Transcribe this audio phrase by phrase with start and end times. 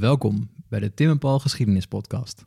[0.00, 2.44] Welkom bij de Tim en Paul Geschiedenis Podcast.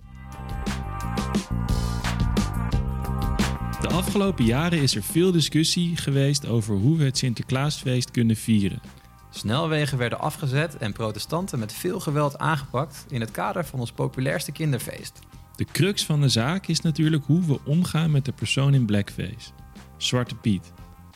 [3.82, 8.82] De afgelopen jaren is er veel discussie geweest over hoe we het Sinterklaasfeest kunnen vieren.
[9.30, 14.52] Snelwegen werden afgezet en protestanten met veel geweld aangepakt in het kader van ons populairste
[14.52, 15.20] kinderfeest.
[15.56, 19.52] De crux van de zaak is natuurlijk hoe we omgaan met de persoon in blackface,
[19.98, 20.74] Zwarte Piet.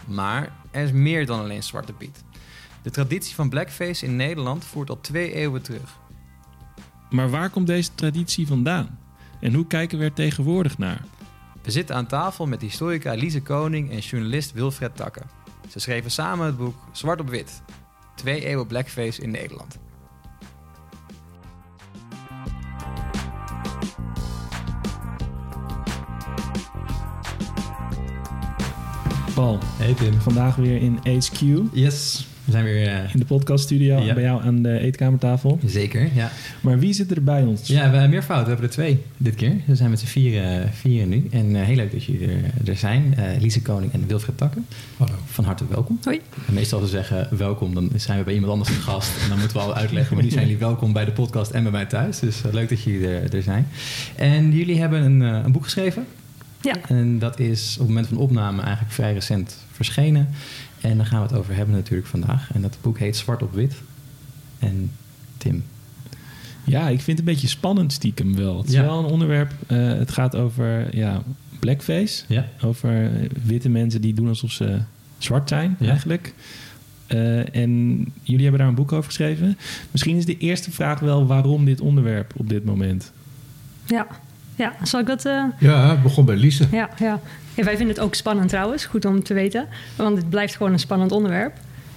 [0.07, 2.23] Maar er is meer dan alleen Zwarte Piet.
[2.81, 5.99] De traditie van blackface in Nederland voert al twee eeuwen terug.
[7.09, 8.99] Maar waar komt deze traditie vandaan?
[9.39, 11.01] En hoe kijken we er tegenwoordig naar?
[11.61, 15.21] We zitten aan tafel met historica Lise Koning en journalist Wilfred Takke.
[15.69, 17.61] Ze schreven samen het boek Zwart op Wit.
[18.15, 19.77] Twee eeuwen blackface in Nederland.
[29.33, 30.21] Paul, Hey Tim.
[30.21, 31.39] vandaag weer in HQ,
[31.71, 32.87] Yes, we zijn weer...
[32.87, 34.13] eh, de podcaststudio, Ja.
[34.13, 35.59] bij jou aan de eetkamertafel.
[35.65, 36.31] zeker, ja.
[36.61, 37.67] Maar wie zit er bij ons?
[37.67, 38.45] Ja, we hebben meer fouten.
[38.45, 39.53] We hebben er twee dit keer.
[39.65, 41.27] We zijn met z'n vieren, vieren nu.
[41.31, 43.13] En eh, heel leuk dat jullie er, er zijn.
[43.17, 44.65] Eh Lise Koning en Wilfred Takken.
[44.97, 45.13] Hallo.
[45.25, 45.99] Van harte welkom.
[46.03, 46.21] Hoi.
[46.47, 49.11] En meestal als we zeggen welkom, dan zijn we bij iemand anders te gast.
[49.23, 50.15] En dan moeten we al uitleggen.
[50.15, 52.19] Maar nu zijn jullie welkom bij de podcast en bij mij thuis.
[52.19, 53.67] Dus eh, leuk dat jullie er, er zijn.
[54.15, 56.05] En jullie hebben een, eh, een boek geschreven.
[56.61, 56.75] Ja.
[56.87, 60.29] En dat is op het moment van opname eigenlijk vrij recent verschenen.
[60.91, 62.53] En daar gaan we het over hebben natuurlijk vandaag.
[62.53, 63.75] En dat boek heet Zwart op Wit.
[64.59, 64.91] En
[65.37, 65.63] Tim.
[66.63, 68.57] Ja, ik vind het een beetje spannend stiekem wel.
[68.57, 68.81] Het is Ja.
[68.81, 71.21] wel een onderwerp, eh, het gaat over ja,
[71.59, 72.23] blackface.
[72.27, 72.45] Ja.
[72.61, 74.79] Over eh, witte mensen die doen alsof ze
[75.17, 75.89] zwart zijn, Ja.
[75.89, 76.33] eigenlijk.
[77.07, 79.57] Eh, en jullie hebben daar een boek over geschreven.
[79.91, 83.11] Misschien is de eerste vraag wel waarom dit onderwerp op dit moment?
[83.85, 84.07] Ja,
[84.57, 84.73] ja.
[84.83, 85.25] zal ik dat...
[85.25, 86.67] eh, Ja, het begon bij Lise.
[86.71, 87.19] ja, ja.
[87.55, 88.85] ja, wij vinden het ook spannend trouwens.
[88.85, 89.67] Goed om te weten.
[89.95, 91.53] Want het blijft gewoon een spannend onderwerp.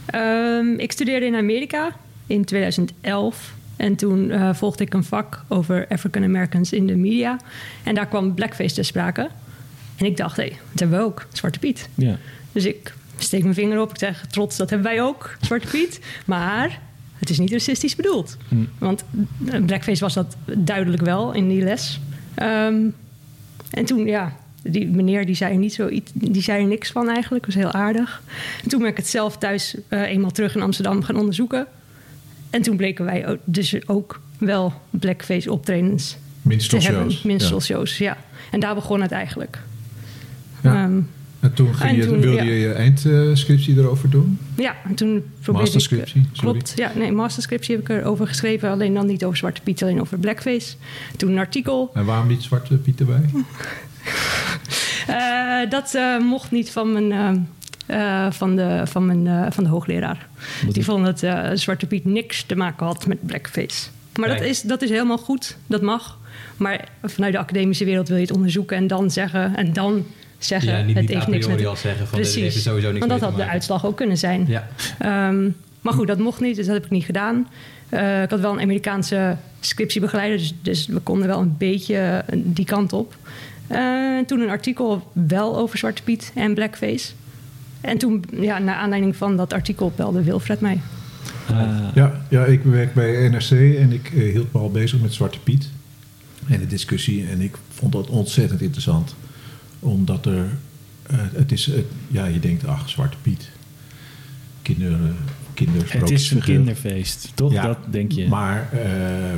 [0.06, 1.91] Ehm, ik studeerde in Amerika
[2.27, 3.55] in 2011.
[3.77, 7.36] En toen eh, volgde ik een vak over African Americans in de media.
[7.83, 9.28] En daar kwam blackface ter sprake.
[9.97, 11.27] En ik dacht, hé, hey, dat hebben we ook.
[11.33, 11.89] Zwarte Piet.
[11.95, 12.17] Ja.
[12.52, 13.90] Dus ik steek mijn vinger op.
[13.90, 16.01] Ik zeg, trots, dat hebben wij ook, Zwarte Piet.
[16.24, 16.80] Maar
[17.18, 18.36] het is niet racistisch bedoeld.
[18.48, 18.57] Hm.
[18.79, 19.05] Want
[19.51, 22.01] eh, blackface was dat duidelijk wel in die les.
[22.40, 22.89] Ehm,
[23.70, 27.08] en toen, ja, die meneer die zei, er niet zo die zei er niks van
[27.08, 27.46] eigenlijk.
[27.46, 28.23] was heel aardig.
[28.62, 31.67] En toen ben ik het zelf thuis eh, eenmaal terug in Amsterdam gaan onderzoeken.
[32.51, 37.23] En toen bleken wij dus ook wel blackface optredens Minstrel shows.
[37.23, 38.17] Minstrel shows, ja.
[38.51, 39.58] En daar begon het eigenlijk.
[40.62, 40.84] Ja.
[40.84, 41.01] Ehm,
[41.40, 42.42] En toen, ging En je, toen, wilde ja.
[42.42, 44.39] je je eindscriptie erover doen?
[44.56, 46.27] Ja, en toen probeerde Masterscriptie, ik...
[46.33, 46.51] sorry.
[46.51, 46.92] Klopt, ja.
[46.95, 48.70] Nee, masterscriptie heb ik erover geschreven.
[48.70, 50.74] Alleen dan niet over Zwarte Piet, alleen over blackface.
[51.17, 51.90] Toen een artikel.
[51.95, 53.23] En waarom niet Zwarte Piet erbij?
[55.06, 57.46] Eh, dat eh, mocht niet van mijn,
[57.86, 60.28] eh, van de, van mijn van de hoogleraar.
[60.68, 61.24] Die vond dat
[61.61, 63.89] Zwarte Piet niks te maken had met blackface.
[64.17, 66.18] Maar dat is, dat is helemaal goed, dat mag.
[66.57, 69.57] Maar vanuit de academische wereld wil je het onderzoeken en dan zeggen...
[69.57, 70.05] en dan
[70.45, 71.67] zeggen, Ja, niet, het niet heeft niks met...
[71.67, 74.18] al zeggen van dit Precies, heeft sowieso niks want dat had de uitslag ook kunnen
[74.18, 74.45] zijn.
[74.48, 74.68] Ja.
[74.98, 75.48] Ehm,
[75.80, 77.48] maar goed, dat mocht niet, dus dat heb ik niet gedaan.
[77.89, 82.39] Eh, ik had wel een Amerikaanse scriptiebegeleider, dus, dus we konden wel een beetje eh,
[82.45, 83.17] die kant op.
[83.67, 87.12] Eh, toen een artikel wel over Zwarte Piet en blackface.
[87.80, 90.80] En toen, ja, naar aanleiding van dat artikel belde Wilfred mij.
[91.95, 95.40] Ja, ja, ik werk bij NRC en ik eh, hield me al bezig met Zwarte
[95.40, 95.68] Piet.
[96.48, 97.27] En de discussie.
[97.27, 99.14] En ik vond dat ontzettend interessant.
[99.80, 100.46] Omdat er...
[101.07, 101.70] eh, het is...
[102.08, 103.51] ja, je denkt, ach, Zwarte Piet.
[104.63, 105.17] Kinderen...
[105.86, 107.52] het is een kinderfeest, toch?
[107.52, 108.29] Ja, dat denk je.
[108.29, 109.33] Maar eh,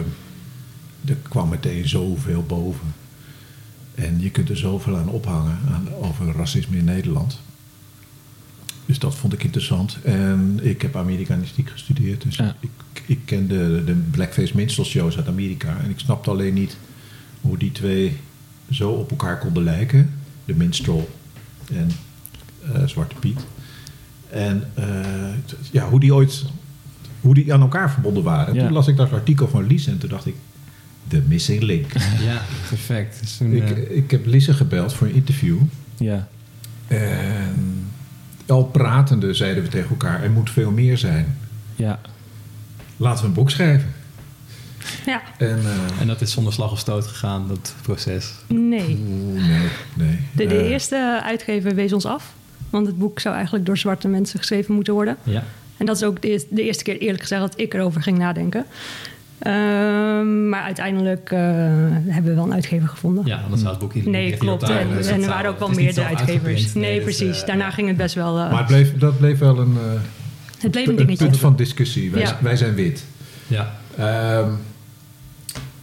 [1.05, 2.95] er kwam meteen zoveel boven.
[3.95, 7.41] En je kunt er zoveel aan ophangen aan, over racisme in Nederland.
[8.87, 9.99] Dus dat vond ik interessant.
[10.03, 12.23] En ik heb Amerikanistiek gestudeerd.
[12.23, 12.57] Dus Ja.
[12.61, 12.71] ik,
[13.07, 15.77] ik ken de, de Blackface Minstrel shows uit Amerika.
[15.83, 16.77] En ik snapte alleen niet
[17.41, 18.17] hoe die twee
[18.71, 20.11] zo op elkaar konden lijken.
[20.45, 21.11] De minstrel
[21.73, 21.91] en
[22.73, 23.41] eh, Zwarte Piet.
[24.31, 24.85] En eh,
[25.71, 26.45] ja, hoe die ooit
[27.21, 28.47] hoe die aan elkaar verbonden waren.
[28.47, 28.65] En Ja.
[28.65, 30.35] Toen las ik dat artikel van Lise en toen dacht ik,
[31.09, 31.93] de missing link.
[32.29, 33.21] ja, perfect.
[33.21, 35.59] Dus toen, ik, eh, ik heb Lise gebeld voor een interview.
[35.97, 36.29] Ja.
[36.87, 37.87] En
[38.47, 41.37] al pratende zeiden we tegen elkaar, er moet veel meer zijn.
[41.77, 42.01] ja.
[42.97, 43.93] Laten we een boek schrijven.
[45.07, 48.33] Ja, En, eh, en dat is zonder slag of stoot gegaan, dat proces.
[48.47, 48.99] nee.
[49.09, 50.19] oeh, nee, nee.
[50.33, 52.33] De, de eerste uitgever wees ons af.
[52.71, 55.17] Want het boek zou eigenlijk door zwarte mensen geschreven moeten worden.
[55.23, 55.45] Ja.
[55.77, 58.19] En dat is ook de eerste, de eerste keer eerlijk gezegd dat ik erover ging
[58.19, 58.67] nadenken.
[59.39, 61.39] Ehm, maar uiteindelijk eh,
[62.07, 63.27] hebben we wel een uitgever gevonden.
[63.27, 64.63] ja, anders zou het boek iedere Nee, klopt.
[64.63, 66.75] En, er waren ook wel niet meerdere uitgevers.
[66.75, 67.41] Nee, dus, precies.
[67.41, 68.39] eh, Daarna ging het best wel...
[68.39, 70.01] eh, maar het bleef, dat bleef wel een, eh,
[70.59, 71.25] het bleef een een dingetje.
[71.27, 72.11] punt van discussie.
[72.11, 72.39] Wij, Ja.
[72.41, 73.05] wij zijn wit.
[73.47, 74.49] Ja, Ehm,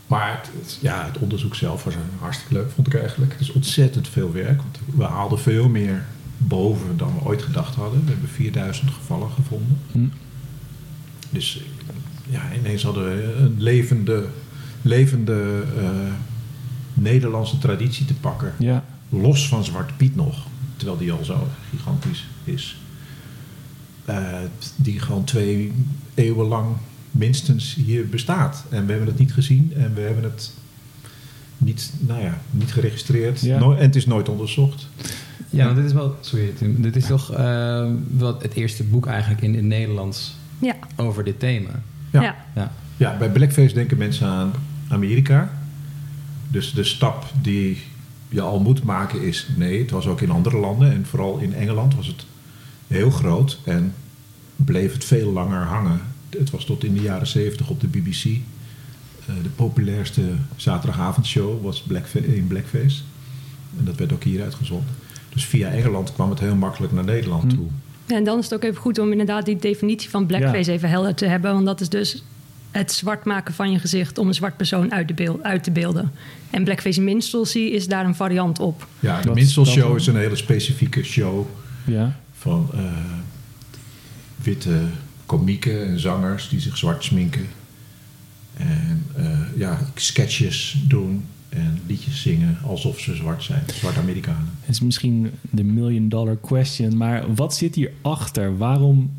[0.09, 3.31] Maar het, ja, het onderzoek zelf was hartstikke leuk, vond ik eigenlijk.
[3.31, 6.05] Het is ontzettend veel werk, want we haalden veel meer
[6.37, 8.05] boven dan we ooit gedacht hadden.
[8.05, 9.79] We hebben 4000 gevallen gevonden.
[9.91, 10.07] Hm.
[11.29, 11.61] Dus
[12.29, 14.25] ja, ineens hadden we een levende,
[14.81, 15.89] levende eh,
[16.93, 18.53] Nederlandse traditie te pakken.
[18.59, 20.45] Ja, Los van Zwarte Piet nog,
[20.75, 22.77] terwijl die al zo gigantisch is.
[24.05, 24.37] Eh,
[24.75, 25.73] die gewoon twee
[26.13, 26.75] eeuwen lang
[27.11, 28.63] minstens hier bestaat.
[28.69, 30.51] En we hebben het niet gezien en we hebben het
[31.57, 33.41] niet, nou ja, niet geregistreerd.
[33.41, 33.59] Ja.
[33.59, 34.87] No- en het is nooit onderzocht.
[35.49, 36.15] Ja, want dit is wel...
[36.21, 36.81] Sorry, Tim.
[36.81, 37.27] Dit is toch
[38.17, 41.69] wel het eerste boek eigenlijk in het Nederlands Ja, over dit thema.
[42.11, 42.21] Ja.
[42.21, 42.35] ja.
[42.55, 42.71] Ja.
[42.97, 44.51] Ja, bij Blackface denken mensen aan
[44.87, 45.51] Amerika.
[46.47, 47.81] Dus de stap die
[48.29, 49.47] je al moet maken is...
[49.57, 50.91] nee, het was ook in andere landen.
[50.91, 52.25] En vooral in Engeland was het
[52.87, 53.59] heel groot.
[53.65, 53.93] En
[54.55, 56.01] bleef het veel langer hangen.
[56.29, 58.23] Het was tot in de jaren zeventig op de BBC.
[58.25, 60.21] Eh, de populairste
[60.55, 63.01] zaterdagavondshow was Blackfa- in Blackface.
[63.77, 64.87] En dat werd ook hier uitgezonden.
[65.29, 67.49] Dus via Engeland kwam het heel makkelijk naar Nederland Hm.
[67.57, 67.67] toe.
[68.05, 70.89] Ja, en dan is het ook even goed om inderdaad die definitie van blackface even
[70.89, 71.53] helder te hebben.
[71.53, 72.23] Want dat is dus
[72.71, 75.71] het zwart maken van je gezicht om een zwart persoon uit, de beeld, uit te
[75.71, 76.11] beelden.
[76.49, 78.87] En blackface minstrelsy is daar een variant op.
[78.99, 79.99] Ja, de Wat Minstrel is dat Show dan?
[79.99, 81.45] is een hele specifieke show
[81.85, 82.19] ja.
[82.33, 82.79] van eh,
[84.43, 84.79] witte
[85.29, 87.45] komieken en zangers die zich zwart sminken.
[88.53, 93.63] En eh, ja, sketches doen en liedjes zingen alsof ze zwart zijn.
[93.73, 94.49] Zwart Amerikanen.
[94.59, 98.57] Het is misschien de million dollar question, maar wat zit hierachter?
[98.57, 99.11] Waarom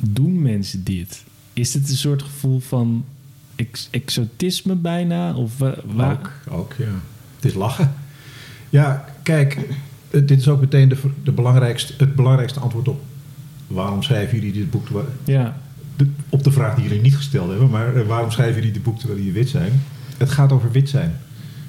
[0.00, 1.24] doen mensen dit?
[1.52, 3.04] Is het een soort gevoel van
[3.56, 5.34] ex- exotisme bijna?
[5.34, 6.12] Of wa- waar?
[6.12, 7.00] Ook, ook, ja.
[7.36, 7.92] Het is lachen.
[8.70, 9.58] Ja, kijk,
[10.10, 13.00] dit is ook meteen de, de belangrijkste, het belangrijkste antwoord op
[13.72, 14.84] waarom schrijven jullie dit boek.
[14.84, 15.60] terwijl- Ja,
[15.96, 18.82] de- op de vraag die jullie niet gesteld hebben, maar eh, waarom schrijven jullie dit
[18.82, 19.82] boek terwijl jullie wit zijn?
[20.16, 21.16] Het gaat over wit zijn.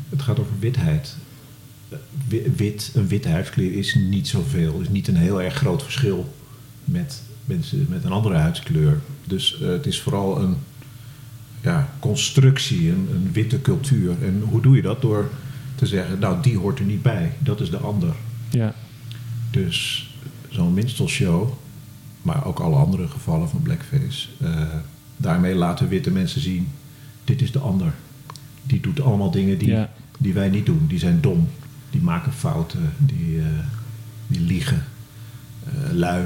[0.09, 1.15] Het gaat over witheid.
[1.89, 1.97] Eh,
[2.27, 6.33] wi- Wit, een witte huidskleur is niet zoveel, is niet een heel erg groot verschil
[6.83, 8.99] met mensen met een andere huidskleur.
[9.23, 10.55] Dus eh, het is vooral een
[11.61, 14.11] ja, constructie, een, een witte cultuur.
[14.23, 15.01] En hoe doe je dat?
[15.01, 15.29] Door
[15.75, 18.13] te zeggen, nou die hoort er niet bij, dat is de ander.
[18.49, 18.73] ja,
[19.51, 20.09] Dus
[20.49, 21.49] zo'n minstrelshow,
[22.23, 24.27] maar ook alle andere gevallen van blackface.
[24.43, 24.61] eh,
[25.17, 26.67] daarmee laten witte mensen zien,
[27.23, 27.93] dit is de ander.
[28.63, 29.89] Die doet allemaal dingen die, Ja.
[30.19, 30.85] die wij niet doen.
[30.87, 31.47] Die zijn dom,
[31.89, 33.45] die maken fouten, die, eh,
[34.27, 34.83] die liegen,
[35.65, 36.23] eh, lui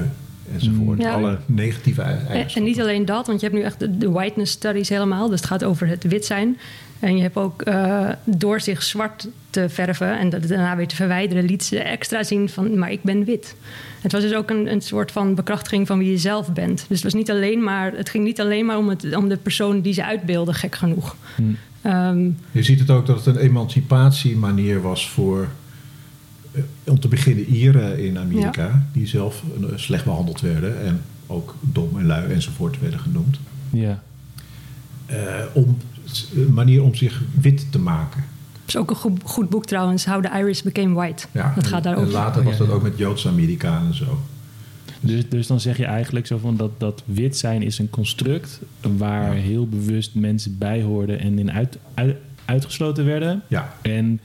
[0.52, 0.98] enzovoort.
[0.98, 1.04] Mm.
[1.04, 1.12] Ja.
[1.12, 2.56] Alle negatieve ei- En, eigenschappen.
[2.62, 5.28] en niet alleen dat, want je hebt nu echt de, de whiteness studies helemaal.
[5.28, 6.56] Dus het gaat over het wit zijn.
[6.98, 10.96] En je hebt ook eh, door zich zwart te verven en dat daarna weer te
[10.96, 13.56] verwijderen, liet ze extra zien van, maar ik ben wit.
[14.00, 16.76] Het was dus ook een, een soort van bekrachtiging van wie je zelf bent.
[16.76, 19.36] Dus het, was niet alleen maar, het ging niet alleen maar om, het, om de
[19.36, 21.16] persoon die ze uitbeelden, gek genoeg.
[21.34, 21.42] Hm.
[21.82, 25.48] Ehm, Je ziet het ook dat het een emancipatiemanier was voor,
[26.52, 28.86] eh, om te beginnen, Ieren in Amerika.
[28.92, 33.38] Die zelf eh, slecht behandeld werden en ook dom en lui enzovoort werden genoemd.
[33.70, 34.02] ja.
[35.06, 35.76] Eh, om,
[36.52, 38.24] manier om zich wit te maken.
[38.60, 41.26] Het is ook een goed, goed boek trouwens, How the Irish Became White.
[41.32, 42.12] Ja, dat en- gaat En daarover.
[42.12, 44.18] later was dat ook met Joodse Amerikanen zo.
[45.00, 48.60] Dus, dus dan zeg je eigenlijk zo van dat, dat wit zijn is een construct
[48.96, 49.42] waar Ja.
[49.42, 53.42] heel bewust mensen bij hoorden en in uit, uit- uitgesloten werden.
[53.48, 54.20] Ja, En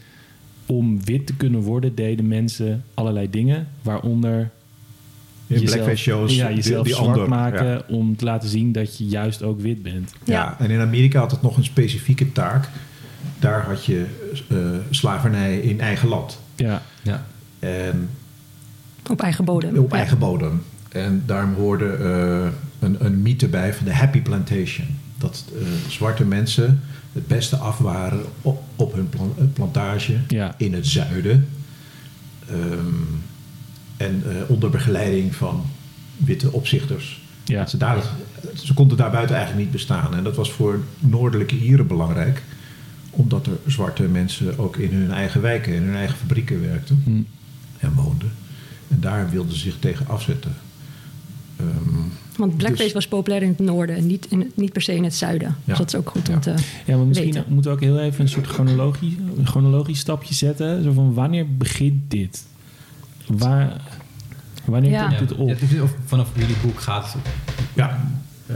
[0.65, 4.49] om wit te kunnen worden deden mensen allerlei dingen, waaronder
[5.61, 6.35] jezelf- blackface shows.
[6.35, 7.81] ja, die- jezelf die zwart maken ja.
[7.87, 10.11] om te laten zien dat je juist ook wit bent.
[10.23, 10.33] Ja.
[10.33, 10.55] Ja.
[10.59, 12.69] en in Amerika had het nog een specifieke taak.
[13.39, 14.05] Daar had je
[14.49, 14.57] eh,
[14.89, 16.39] slavernij in eigen land.
[16.55, 17.25] Ja, Ja.
[17.59, 18.09] En
[19.09, 19.77] Op eigen bodem.
[19.77, 19.97] Op Ja.
[19.97, 20.61] eigen bodem.
[20.89, 22.47] En daarom hoorde eh,
[22.79, 24.87] een, een mythe bij van de happy plantation.
[25.17, 26.81] Dat eh, zwarte mensen
[27.13, 31.47] het beste af waren op, op hun plan- plantage ja, in het zuiden.
[32.49, 32.85] Ehm,
[33.97, 35.65] en eh, onder begeleiding van
[36.17, 37.21] witte opzichters.
[37.43, 37.59] ja.
[37.59, 38.03] Dat Ze, daar,
[38.63, 40.15] ze konden daar buiten eigenlijk niet bestaan.
[40.15, 42.43] En dat was voor noordelijke Ieren belangrijk.
[43.09, 47.21] Omdat er zwarte mensen ook in hun eigen wijken, in hun eigen fabrieken werkten Hm.
[47.85, 48.31] en woonden.
[48.87, 50.55] En daar wilden ze zich tegen afzetten.
[51.57, 51.67] Ehm,
[52.37, 54.95] Want blackface Dus- was populair in het noorden en niet, in, het- niet per se
[54.95, 55.55] in het zuiden.
[55.65, 56.53] Dus dat is ook goed om te...
[56.85, 57.53] Ja, maar misschien weten.
[57.53, 60.83] moeten we ook heel even een soort chronologie, een chronologisch stapje zetten.
[60.83, 62.45] Zo van wanneer begint dit?
[63.37, 63.81] Waar,
[64.65, 65.07] wanneer Ja.
[65.07, 65.49] komt dit op?
[65.69, 67.21] Ja, of- vanaf jullie boek gaat het.
[67.73, 67.99] ja,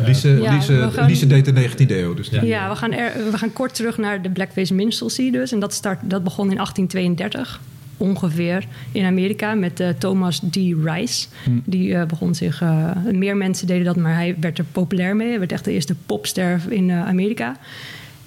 [0.06, 2.14] Lise, Ja, Lise, gaan- Lise deed de 19e eeuw.
[2.14, 2.42] Dus Ja.
[2.44, 5.52] Ja, we gaan, er, we gaan kort terug naar de blackface minstrelsy dus.
[5.52, 7.60] En dat, start, dat begon in 1832
[7.98, 10.56] ongeveer in Amerika met eh, Thomas D.
[10.84, 11.28] Rice.
[11.44, 11.50] Hm.
[11.66, 12.62] Die eh, begon zich...
[12.62, 15.28] eh, meer mensen deden dat, maar hij werd er populair mee.
[15.30, 17.56] Hij werd echt de eerste popster in eh, Amerika.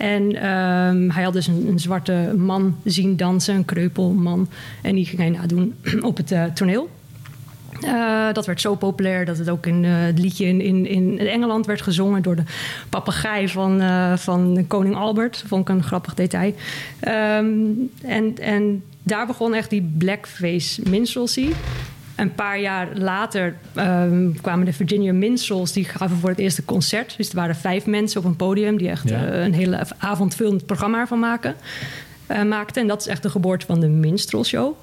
[0.00, 4.48] En ehm, hij had dus een, zwarte man zien dansen, een kreupelman.
[4.82, 6.88] En die ging hij nadoen op het eh, toneel.
[7.80, 11.18] Eh, dat werd zo populair dat het ook in eh, het liedje in, in, in
[11.18, 12.42] Engeland werd gezongen door de
[12.88, 13.82] papegaai van,
[14.18, 15.44] van koning Albert.
[15.46, 16.54] Vond ik een grappig detail.
[17.00, 17.54] Ehm,
[18.02, 21.48] en, en daar begon echt die blackface minstrelsy.
[22.20, 25.72] Een paar jaar later ehm, kwamen de Virginia Minstrels.
[25.72, 27.14] Die gaven voor het eerste concert.
[27.16, 28.78] Dus er waren vijf mensen op een podium...
[28.78, 29.26] die echt Ja.
[29.26, 31.54] eh, een hele avondvullend programma ervan maken,
[32.26, 32.82] eh, maakten.
[32.82, 34.74] En dat is echt de geboorte van de minstrelshow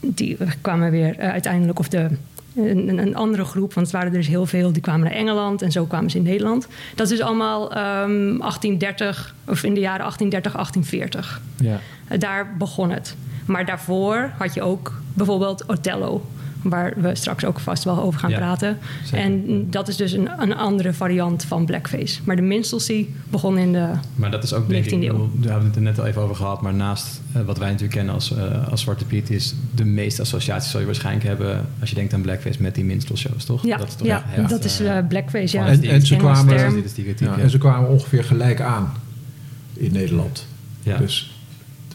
[0.00, 2.08] die kwamen weer eh, uiteindelijk, of de,
[2.56, 5.62] een, een andere groep, want het waren er dus heel veel, die kwamen naar Engeland
[5.62, 6.66] en zo kwamen ze in Nederland.
[6.94, 11.40] Dat is dus allemaal ehm 1830, of in de jaren 1830, 1840.
[11.56, 11.80] Ja.
[12.18, 13.16] Daar begon het.
[13.46, 16.26] Maar daarvoor had je ook bijvoorbeeld Othello,
[16.68, 18.78] waar we straks ook vast wel over gaan Ja, praten.
[19.04, 19.18] zeker.
[19.24, 22.20] En dat is dus een, een andere variant van blackface.
[22.24, 25.30] Maar de minstrelsy begon in de Maar dat is ook, denk ik, 19e ik eeuw.
[25.34, 26.62] daar hebben we het er net al even over gehad.
[26.62, 30.22] Maar naast eh, wat wij natuurlijk kennen als, eh, als Zwarte Piet, is de meeste
[30.22, 33.66] associaties zal je waarschijnlijk hebben als je denkt aan blackface met die minstrelshows, toch?
[33.66, 35.56] Ja, dat is toch ja echt, dat is eh, blackface.
[35.56, 35.66] Ja.
[35.66, 36.70] En- en ze kwamen- Ja,
[37.18, 37.38] ja.
[37.38, 38.92] En ze kwamen ongeveer gelijk aan
[39.72, 40.46] in Nederland.
[40.82, 40.96] Ja.
[40.96, 41.30] Dus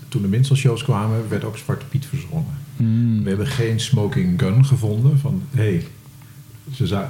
[0.07, 2.45] toen de minstrelshows kwamen, werd ook Zwarte Piet verzongen.
[2.83, 3.23] Hmm.
[3.23, 5.83] We hebben geen smoking gun gevonden van hé, hey,
[6.73, 7.05] ze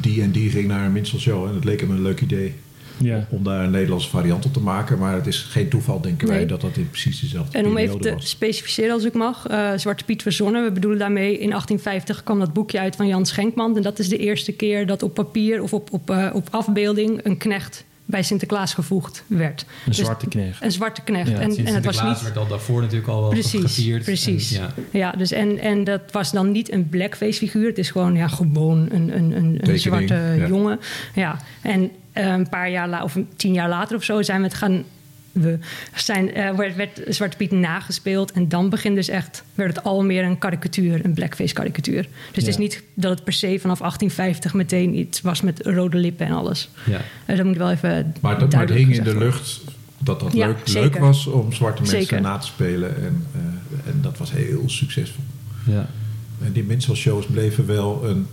[0.00, 2.54] die en die ging naar een minstrelshow en het leek hem een leuk idee
[2.98, 3.26] Ja.
[3.30, 4.98] om daar een Nederlandse variant op te maken.
[4.98, 7.88] Maar het is geen toeval, denken wij, dat dat in precies dezelfde En om periode
[7.92, 8.28] even te was.
[8.28, 9.46] specificeren als ik mag.
[9.46, 10.64] eh, Zwarte Piet verzonnen.
[10.64, 13.76] We bedoelen daarmee in 1850 kwam dat boekje uit van Jan Schenkman.
[13.76, 17.20] En dat is de eerste keer dat op papier of op, op, eh, op afbeelding
[17.24, 19.60] een knecht bij Sinterklaas gevoegd werd.
[19.60, 20.62] Een Dus zwarte knecht.
[20.62, 21.28] Een zwarte knecht.
[21.30, 22.22] Ja, en, en het was Sinterklaas niet.
[22.22, 24.04] werd al daarvoor natuurlijk al wel Precies, gevierd.
[24.04, 24.52] precies.
[24.52, 24.70] En, ja.
[24.90, 27.66] Ja, dus en, en dat was dan niet een blackface figuur.
[27.66, 30.46] Het is gewoon, ja, gewoon een, een, een, zwarte ja.
[30.46, 30.80] jongen.
[31.14, 34.46] Ja, en eh, een paar jaar later, of tien jaar later of zo, zijn we
[34.46, 34.84] het gaan...
[35.32, 35.58] We
[35.94, 38.32] zijn, eh, werd, werd Zwarte Piet nagespeeld.
[38.32, 42.02] En dan begint dus echt, werd het al meer een karikatuur, een blackface karikatuur.
[42.02, 45.96] Dus het is niet dat het per se vanaf 1850 meteen iets was met rode
[45.96, 46.70] lippen en alles.
[46.86, 47.00] Ja.
[47.24, 49.60] Eh, dat moet wel even Maar, dat, maar het hing in de lucht
[49.98, 52.20] dat dat Ja, leuk, leuk was om zwarte mensen Zeker.
[52.20, 52.96] na te spelen.
[52.96, 55.24] En, eh, en dat was heel succesvol.
[55.66, 55.88] Ja.
[56.44, 58.26] En die minstrelshows bleven wel een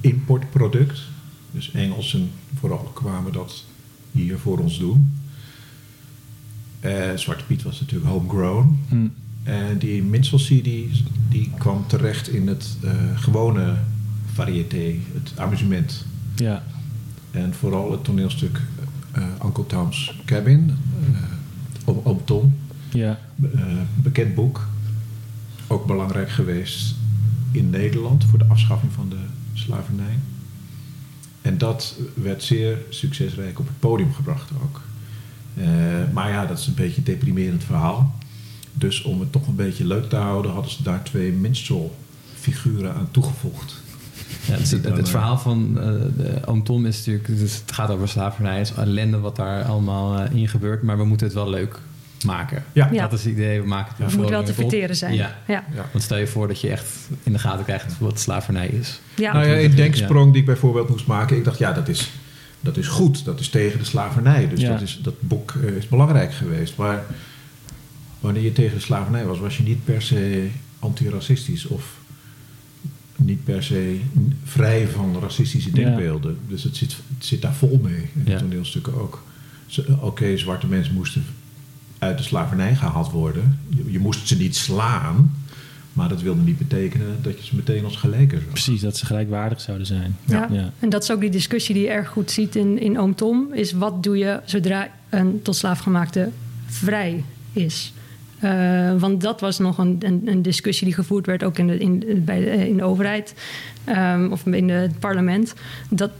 [0.00, 1.00] importproduct.
[1.50, 3.64] Dus Engelsen vooral kwamen dat
[4.10, 5.25] hier voor ons doen.
[6.86, 8.78] Eh, Zwarte Piet was natuurlijk homegrown.
[8.88, 9.06] Hm.
[9.42, 10.90] En die minstrelsy die,
[11.28, 13.74] die kwam terecht in het eh, gewone
[14.32, 16.04] variété, het amusement.
[16.36, 16.62] Ja.
[17.30, 18.60] En vooral het toneelstuk
[19.12, 20.70] eh Uncle Tom's Cabin,
[21.12, 22.54] eh Oom, Tom,
[22.92, 23.18] Ja.
[23.54, 23.60] eh,
[23.94, 24.66] bekend boek.
[25.66, 26.94] Ook belangrijk geweest
[27.52, 29.16] in Nederland voor de afschaffing van de
[29.52, 30.18] slavernij.
[31.42, 34.80] En dat werd zeer succesrijk op het podium gebracht ook.
[35.56, 35.66] Eh,
[36.12, 38.14] maar ja, dat is een beetje een deprimerend verhaal.
[38.72, 43.08] Dus om het toch een beetje leuk te houden, hadden ze daar twee minstrel-figuren aan
[43.10, 43.84] toegevoegd.
[44.46, 45.86] Ja, dus het, het eh, verhaal van eh,
[46.16, 47.38] de Oom Tom is natuurlijk...
[47.38, 48.58] Dus het gaat over slavernij.
[48.58, 50.82] Het is ellende wat daar allemaal eh, in gebeurt.
[50.82, 51.78] Maar we moeten het wel leuk
[52.24, 52.64] maken.
[52.72, 52.88] Ja.
[52.92, 53.02] Ja.
[53.02, 53.60] Dat is het idee.
[53.60, 55.14] We maken het Het moet wel te verteren zijn.
[55.14, 55.36] Ja.
[55.46, 55.64] ja.
[55.74, 55.84] Ja.
[55.92, 56.86] Want stel je voor dat je echt
[57.22, 59.00] in de gaten krijgt wat slavernij is.
[59.14, 59.32] ja.
[59.32, 59.64] Nou ja, Ja.
[59.64, 61.36] een denksprong die ik bijvoorbeeld moest maken.
[61.36, 62.12] Ik dacht, ja, dat is,
[62.66, 63.24] dat is goed.
[63.24, 64.48] Dat is tegen de slavernij.
[64.48, 64.70] Dus Ja.
[64.72, 66.76] dat, is, dat boek eh, is belangrijk geweest.
[66.76, 67.04] Maar
[68.20, 71.96] wanneer je tegen de slavernij was, was je niet per se antiracistisch of
[73.16, 74.00] niet per se
[74.44, 75.74] vrij van racistische Ja.
[75.74, 76.36] denkbeelden.
[76.48, 78.08] Dus het zit, het zit daar vol mee.
[78.14, 78.38] In de Ja.
[78.38, 79.22] toneelstukken ook.
[80.00, 81.24] Oké, zwarte mensen moesten
[81.98, 83.58] uit de slavernij gehaald worden.
[83.68, 85.34] Je, je moest ze niet slaan.
[85.96, 88.48] Maar dat wilde niet betekenen dat je ze meteen als gelijken zag.
[88.48, 90.16] Precies, dat ze gelijkwaardig zouden zijn.
[90.24, 90.48] Ja.
[90.50, 90.70] Ja.
[90.80, 93.52] en dat is ook die discussie die je erg goed ziet in, in Oom Tom.
[93.52, 96.30] Is wat doe je zodra een tot slaafgemaakte
[96.66, 97.92] vrij is?
[98.38, 101.78] Eh, want dat was nog een, een, een discussie die gevoerd werd ook in de,
[101.78, 103.34] in, bij de, in de overheid
[103.84, 105.54] ehm, of in de- het parlement.
[105.90, 106.10] Dat,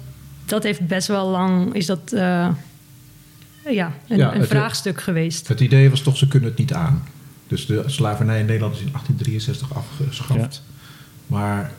[0.44, 2.48] dat heeft best wel lang, is dat eh,
[3.70, 5.48] ja, een, Ja, een het- vraagstuk geweest.
[5.48, 7.02] Het idee was toch, ze kunnen het niet aan.
[7.46, 10.62] Dus de slavernij in Nederland is in 1863 afgeschaft.
[11.26, 11.72] Maar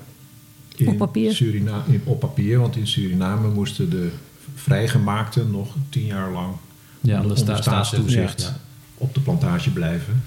[0.75, 1.33] in Op papier.
[1.33, 4.09] Surina- in- op papier, want in Suriname moesten de
[4.55, 6.53] vrijgemaakten nog tien jaar lang
[7.01, 8.57] Ja, onder onder sta- staatstoezicht ja.
[8.97, 10.23] op de plantage blijven.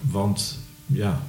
[0.00, 1.22] Want ja,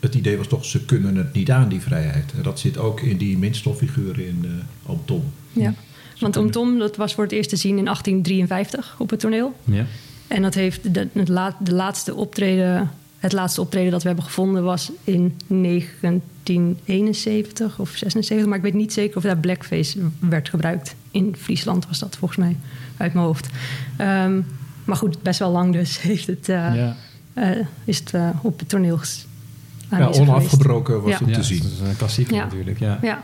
[0.00, 2.32] het idee was toch, ze kunnen het niet aan, die vrijheid.
[2.36, 4.50] En dat zit ook in die minstofiguren in uh,
[4.90, 5.24] Oom Tom.
[5.52, 5.74] Ja.
[6.18, 9.56] Want Oom Tom, dat was voor het eerst te zien in 1853 op het toneel.
[9.64, 9.86] Ja.
[10.30, 14.26] En dat heeft de, het la- de laatste optreden, het laatste optreden dat we hebben
[14.26, 18.46] gevonden was in 1971 of 76.
[18.46, 20.94] Maar ik weet niet zeker of daar blackface werd gebruikt.
[21.10, 22.56] In Friesland was dat volgens mij,
[22.96, 23.48] uit mijn hoofd.
[23.96, 24.40] Ehm,
[24.84, 26.96] maar goed, best wel lang dus heeft het, eh, ja.
[27.34, 27.50] eh,
[27.84, 29.00] is het eh, op het toneel
[29.90, 31.18] Ja, onafgebroken was Ja.
[31.18, 31.62] het Ja, te zien.
[31.62, 32.44] dat is een klassieker Ja.
[32.44, 32.78] natuurlijk.
[32.78, 32.98] Ja.
[33.02, 33.22] Ja.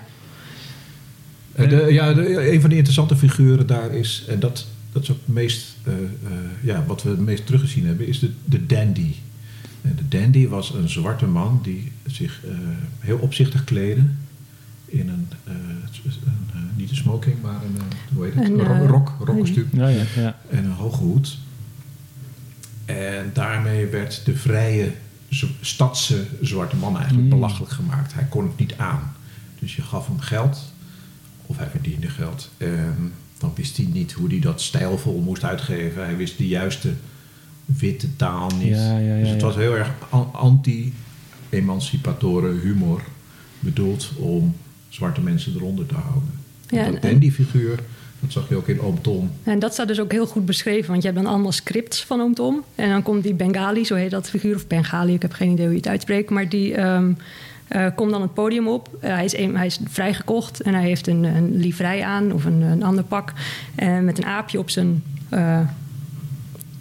[1.57, 5.21] De, ja, de- een van de interessante figuren daar is, en dat, dat is ook
[5.27, 6.01] het meest, eh, eh,
[6.63, 9.15] ja, wat we het meest teruggezien hebben, is de, de dandy.
[9.83, 12.51] En de dandy was een zwarte man die zich eh,
[12.99, 14.03] heel opzichtig kleedde
[14.85, 17.77] in een, eh, een, niet een smoking, maar een,
[18.15, 18.45] hoe heet het?
[18.45, 20.39] Een, Een ro- rok, rokkostuum Ja, ja, ja.
[20.51, 21.39] en een hoge hoed.
[22.85, 24.93] En daarmee werd de vrije
[25.61, 27.31] stadse zwarte man eigenlijk Mm.
[27.31, 28.15] belachelijk gemaakt.
[28.15, 29.13] Hij kon het niet aan.
[29.59, 30.73] Dus je gaf hem geld,
[31.47, 32.51] of hij verdiende geld.
[32.57, 36.05] En dan wist hij niet hoe hij dat stijlvol moest uitgeven.
[36.05, 36.93] Hij wist de juiste
[37.65, 38.69] witte taal niet.
[38.77, 39.47] Ja, ja, ja, dus het ja.
[39.47, 43.01] was heel erg an- anti-emancipatoren humor.
[43.61, 44.55] Bedoeld om
[44.89, 46.31] zwarte mensen eronder te houden.
[46.69, 47.79] Ja, En en- dat dandy-figuur,
[48.21, 49.31] dat zag je ook in Oom Tom.
[49.43, 52.21] En dat staat dus ook heel goed beschreven, want je hebt dan allemaal scripts van
[52.21, 52.63] Oom Tom.
[52.75, 55.65] En dan komt die Bengali, zo heet dat figuur, of Bengali, ik heb geen idee
[55.65, 56.31] hoe je het uitspreekt.
[56.31, 57.13] Maar die ehm,
[57.69, 58.89] eh, komt dan het podium op.
[59.01, 62.45] Eh, hij, is een- hij is vrijgekocht en hij heeft een, een livrei aan of
[62.45, 63.33] een, een ander pak.
[63.75, 65.61] En met een aapje op zijn eh,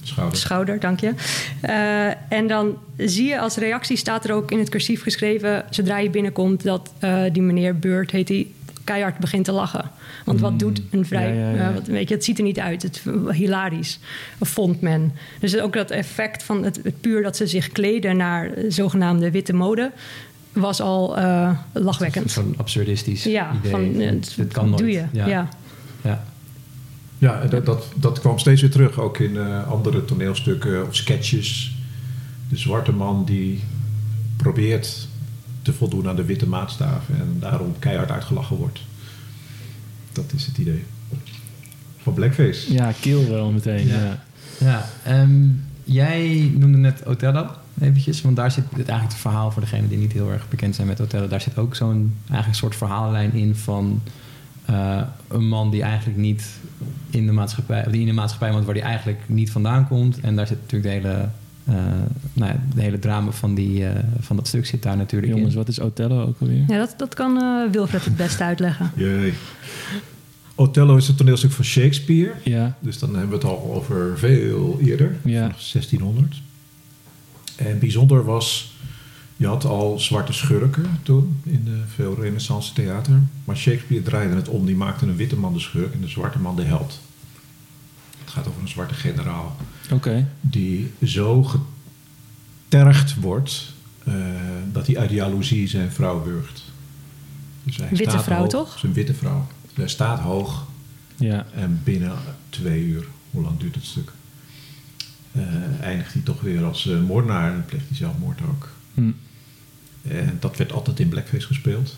[0.03, 0.37] Schouder.
[0.37, 1.13] schouder, dank je.
[1.61, 5.65] Eh, en dan zie je als reactie, staat er ook in het cursief geschreven...
[5.69, 8.47] zodra je binnenkomt, dat eh, die meneer Beurt, heet hij,
[8.83, 9.91] keihard begint te lachen.
[10.25, 11.35] Want wat doet een vrij...
[11.35, 11.67] Ja, ja, ja.
[11.67, 12.81] eh, wat, weet je, het ziet er niet uit.
[12.81, 13.01] Het
[13.31, 13.99] hilarisch,
[14.41, 15.13] vond men.
[15.39, 18.17] Dus ook dat effect van het, het puur dat ze zich kleden...
[18.17, 19.91] naar zogenaamde witte mode,
[20.55, 22.31] was al eh, lachwekkend.
[22.31, 23.71] Zo'n absurdistisch Ja, idee.
[23.71, 24.77] van, eh, het, het kan nooit.
[24.79, 25.05] doe je.
[25.11, 25.27] Ja.
[25.27, 25.49] ja.
[26.03, 26.23] Ja.
[27.17, 30.95] Ja, en dat, dat, dat kwam steeds weer terug, ook in eh, andere toneelstukken of
[30.95, 31.75] sketches.
[32.49, 33.63] De zwarte man die
[34.37, 35.07] probeert
[35.61, 38.79] te voldoen aan de witte maatstaven en daarom keihard uitgelachen wordt.
[40.11, 40.83] Dat is het idee.
[41.97, 42.73] Van Blackface.
[42.73, 43.87] Ja, kill wel meteen.
[43.87, 44.03] Ja.
[44.03, 44.19] Ja.
[44.57, 45.47] Ja, ehm,
[45.83, 47.49] jij noemde net Othello
[47.81, 50.75] eventjes, want daar zit het eigenlijk het verhaal voor degenen die niet heel erg bekend
[50.75, 51.27] zijn met Othello.
[51.27, 54.01] Daar zit ook zo'n eigenlijk soort verhaallijn in van
[54.65, 56.45] eh, een man die eigenlijk niet
[57.09, 60.19] in de maatschappij, of die in de maatschappij woont waar die eigenlijk niet vandaan komt.
[60.19, 61.27] En daar zit natuurlijk de hele,
[61.65, 61.75] eh,
[62.33, 65.51] nou ja, de hele drama van, die, eh, van dat stuk zit daar natuurlijk Jongens,
[65.53, 65.59] in.
[65.59, 66.63] wat is Othello ook alweer?
[66.67, 68.91] Ja, dat, dat kan eh, Wilfred het beste uitleggen.
[69.05, 69.33] Jee.
[70.55, 72.31] Othello is het toneelstuk van Shakespeare.
[72.43, 75.41] Ja, Dus dan hebben we het al over veel eerder, Ja.
[75.41, 76.41] vanaf 1600.
[77.55, 78.73] En bijzonder was,
[79.35, 83.21] je had al zwarte schurken toen in de veel renaissance theater.
[83.45, 86.39] Maar Shakespeare draaide het om, die maakte een witte man de schurk en de zwarte
[86.39, 86.99] man de held.
[88.23, 89.55] Het gaat over een zwarte generaal
[89.91, 90.27] oké.
[90.41, 91.43] die zo
[92.67, 94.13] getergd wordt eh,
[94.71, 96.63] dat hij uit jaloezie zijn vrouw wurgt.
[97.63, 98.79] Dus hij Witte staat vrouw, hoog, toch?
[98.79, 99.47] Zijn witte vrouw.
[99.67, 100.65] Dus hij staat hoog
[101.15, 102.17] Ja, en binnen
[102.49, 104.13] twee uur, hoe lang duurt het stuk, eh,
[105.81, 108.69] eindigt hij toch weer als eh, moordenaar en pleegt hij zelfmoord ook.
[108.93, 109.11] hm.
[110.07, 111.95] En dat werd altijd in blackface gespeeld,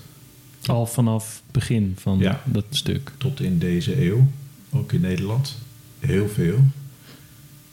[0.65, 2.41] al vanaf begin van Ja.
[2.45, 3.11] dat stuk.
[3.17, 4.27] tot in deze eeuw,
[4.69, 5.57] ook in Nederland.
[5.99, 6.59] Heel veel.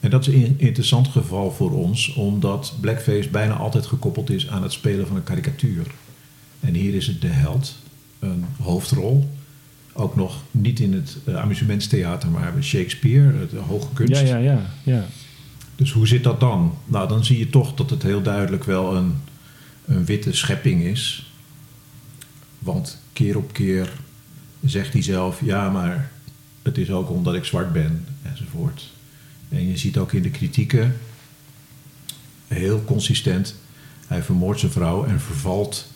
[0.01, 4.63] En dat is een interessant geval voor ons, omdat blackface bijna altijd gekoppeld is aan
[4.63, 5.87] het spelen van een karikatuur.
[6.61, 7.77] En hier is het de held,
[8.19, 9.31] een hoofdrol.
[9.93, 14.21] Ook nog niet in het eh, amusementstheater, maar Shakespeare, het hoge kunst.
[14.21, 14.71] Ja, ja, ja.
[14.83, 15.07] ja.
[15.77, 16.79] Dus hoe zit dat dan?
[16.85, 19.15] Nou, dan zie je toch dat het heel duidelijk wel een,
[19.85, 21.33] een witte schepping is.
[22.59, 23.93] Want keer op keer
[24.65, 26.11] zegt hij zelf: ja, maar
[26.63, 28.93] het is ook omdat ik zwart ben, enzovoort.
[29.49, 30.97] En je ziet ook in de kritieken
[32.49, 33.55] heel consistent:
[34.07, 35.93] hij vermoordt zijn vrouw en vervalt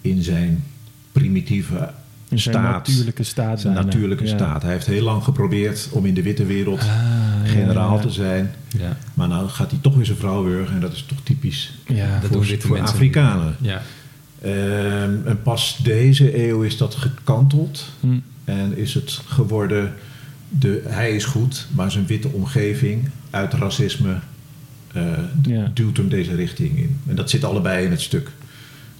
[0.00, 0.64] in zijn
[1.12, 1.90] primitieve
[2.28, 2.86] In zijn staat.
[2.86, 3.60] natuurlijke staat.
[3.60, 4.34] Zijn natuurlijke Ja.
[4.36, 4.62] staat.
[4.62, 8.50] Hij heeft heel lang geprobeerd om in de witte wereld Ah, generaal te zijn.
[8.78, 11.72] Ja, Maar nou gaat hij toch weer zijn vrouw wurgen en dat is toch typisch
[11.86, 12.80] Ja, dat voor, doen voor.
[12.80, 13.56] Afrikanen.
[13.60, 13.82] Ja.
[14.42, 18.18] Ehm, en pas deze eeuw is dat gekanteld hm.
[18.44, 19.94] en is het geworden,
[20.48, 24.18] de, hij is goed, maar zijn witte omgeving uit racisme
[24.92, 25.02] eh,
[25.42, 25.70] Ja.
[25.74, 27.00] duwt hem deze richting in.
[27.06, 28.30] En dat zit allebei in het stuk.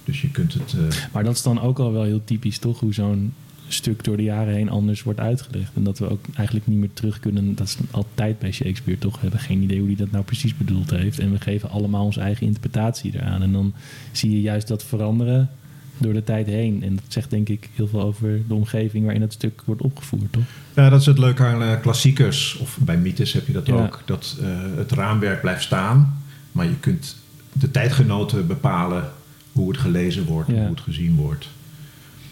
[0.03, 0.73] Dus je kunt het...
[0.73, 2.79] eh, Maar dat is dan ook al wel heel typisch, toch?
[2.79, 3.33] Hoe zo'n
[3.73, 5.71] stuk door de jaren heen anders wordt uitgelegd.
[5.75, 7.55] En dat we ook eigenlijk niet meer terug kunnen.
[7.55, 9.13] Dat is altijd bij Shakespeare, toch?
[9.13, 11.19] We hebben geen idee hoe hij dat nou precies bedoeld heeft.
[11.19, 13.41] En we geven allemaal onze eigen interpretatie eraan.
[13.41, 13.73] En dan
[14.11, 15.49] zie je juist dat veranderen
[15.97, 16.83] door de tijd heen.
[16.83, 20.31] En dat zegt denk ik heel veel over de omgeving waarin het stuk wordt opgevoerd,
[20.31, 20.43] toch?
[20.75, 23.73] Ja, dat is het leuke aan eh, klassiekers, of bij mythes heb je dat Ja.
[23.73, 24.01] ook.
[24.05, 27.15] Dat eh, het raamwerk blijft staan, maar je kunt
[27.53, 29.09] de tijdgenoten bepalen
[29.51, 30.55] hoe het gelezen wordt, Ja.
[30.55, 31.47] hoe het gezien wordt.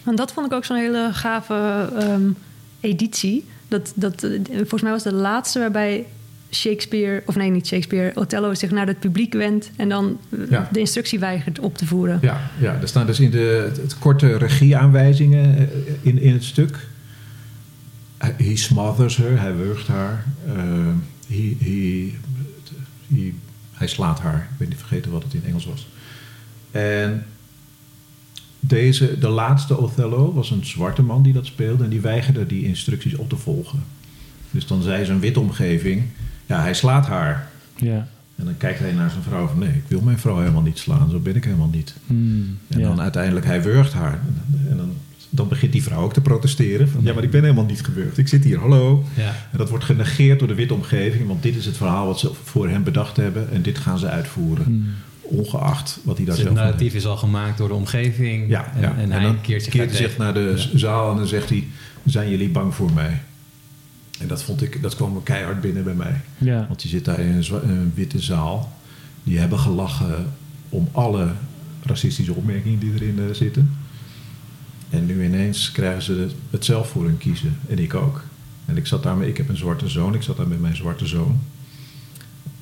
[0.08, 2.30] En dat vond ik ook zo'n hele gave ehm,
[2.80, 3.46] editie.
[3.68, 6.06] Dat, dat, eh, volgens mij was de laatste waarbij
[6.52, 10.70] Shakespeare, of nee, niet Shakespeare, Othello zich naar het publiek wendt en dan eh, Ja.
[10.72, 12.20] de instructie weigert op te voeren.
[12.22, 15.64] Ja, ja, er staan dus in de het, korte regieaanwijzingen eh,
[16.02, 16.78] in, in het stuk.
[18.18, 20.26] He smothers her, hij wurgt haar.
[20.48, 20.54] Eh,
[21.28, 22.14] he, he,
[23.14, 23.34] he-
[23.74, 24.48] hij slaat haar.
[24.52, 25.88] Ik ben niet vergeten wat het in Engels was.
[26.72, 27.26] En
[28.60, 32.66] deze, de laatste Othello was een zwarte man die dat speelde en die weigerde die
[32.66, 33.84] instructies op te volgen.
[34.52, 36.04] Dus dan zei zijn witte omgeving,
[36.46, 37.50] ja, hij slaat haar.
[37.76, 38.08] Ja.
[38.36, 40.78] En dan kijkt hij naar zijn vrouw van nee, ik wil mijn vrouw helemaal niet
[40.78, 41.96] slaan, zo ben ik helemaal niet.
[42.08, 42.88] Hmm, En ja.
[42.88, 44.20] dan uiteindelijk, hij wurgt haar.
[44.70, 44.92] En dan,
[45.30, 46.90] dan begint die vrouw ook te protesteren.
[46.90, 48.18] Van, ja, maar ik ben helemaal niet gewurgd.
[48.18, 49.04] Ik zit hier, hallo.
[49.16, 49.36] Ja.
[49.52, 51.28] En dat wordt genegeerd door de witte omgeving.
[51.28, 53.52] Want dit is het verhaal wat ze voor hem bedacht hebben.
[53.52, 54.66] En dit gaan ze uitvoeren.
[54.66, 54.88] Hmm.
[55.30, 58.50] Ongeacht wat hij daar Dus het zelf van narratief is al gemaakt door de omgeving.
[58.50, 58.96] Ja, en, ja.
[58.98, 60.78] en hij dan keert zich keert naar de Ja.
[60.78, 61.68] zaal en dan zegt hij...
[62.06, 63.22] Zijn jullie bang voor mij?
[64.20, 66.22] En dat, vond ik, dat kwam keihard binnen bij mij.
[66.38, 66.66] Ja.
[66.68, 68.74] Want je zit daar in een, witte zaal.
[69.24, 70.34] Die hebben gelachen
[70.70, 71.32] om alle
[71.84, 73.78] racistische opmerkingen die erin eh, zitten.
[74.90, 77.58] En nu ineens krijgen ze het zelf voor hun kiezen.
[77.70, 78.24] En ik ook.
[78.66, 80.14] En ik zat daar met, ik heb een zwarte zoon.
[80.14, 81.40] Ik zat daar met mijn zwarte zoon.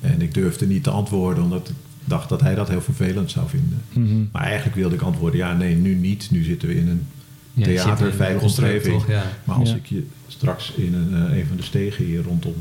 [0.00, 1.74] En ik durfde niet te antwoorden, omdat ik
[2.06, 3.80] dacht dat hij dat heel vervelend zou vinden.
[3.92, 4.24] Mhm.
[4.32, 6.28] Maar eigenlijk wilde ik antwoorden, ja, nee, nu niet.
[6.30, 7.06] Nu zitten we in een
[7.52, 7.96] Ja,
[8.40, 9.02] omgeving.
[9.08, 9.22] Ja.
[9.44, 9.74] Maar als Ja.
[9.76, 12.54] ik je straks in een, eh, een van de stegen hier rondom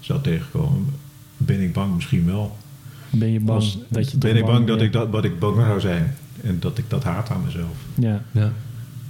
[0.00, 0.86] zou tegenkomen,
[1.36, 2.56] ben ik bang misschien wel.
[3.10, 4.84] Ben je bang Als- dat je ben ik bang dat ja.
[4.84, 6.14] ik dat, wat ik bang zou zijn.
[6.42, 7.76] En dat ik dat haat aan mezelf.
[7.94, 8.22] Ja.
[8.30, 8.52] Ja.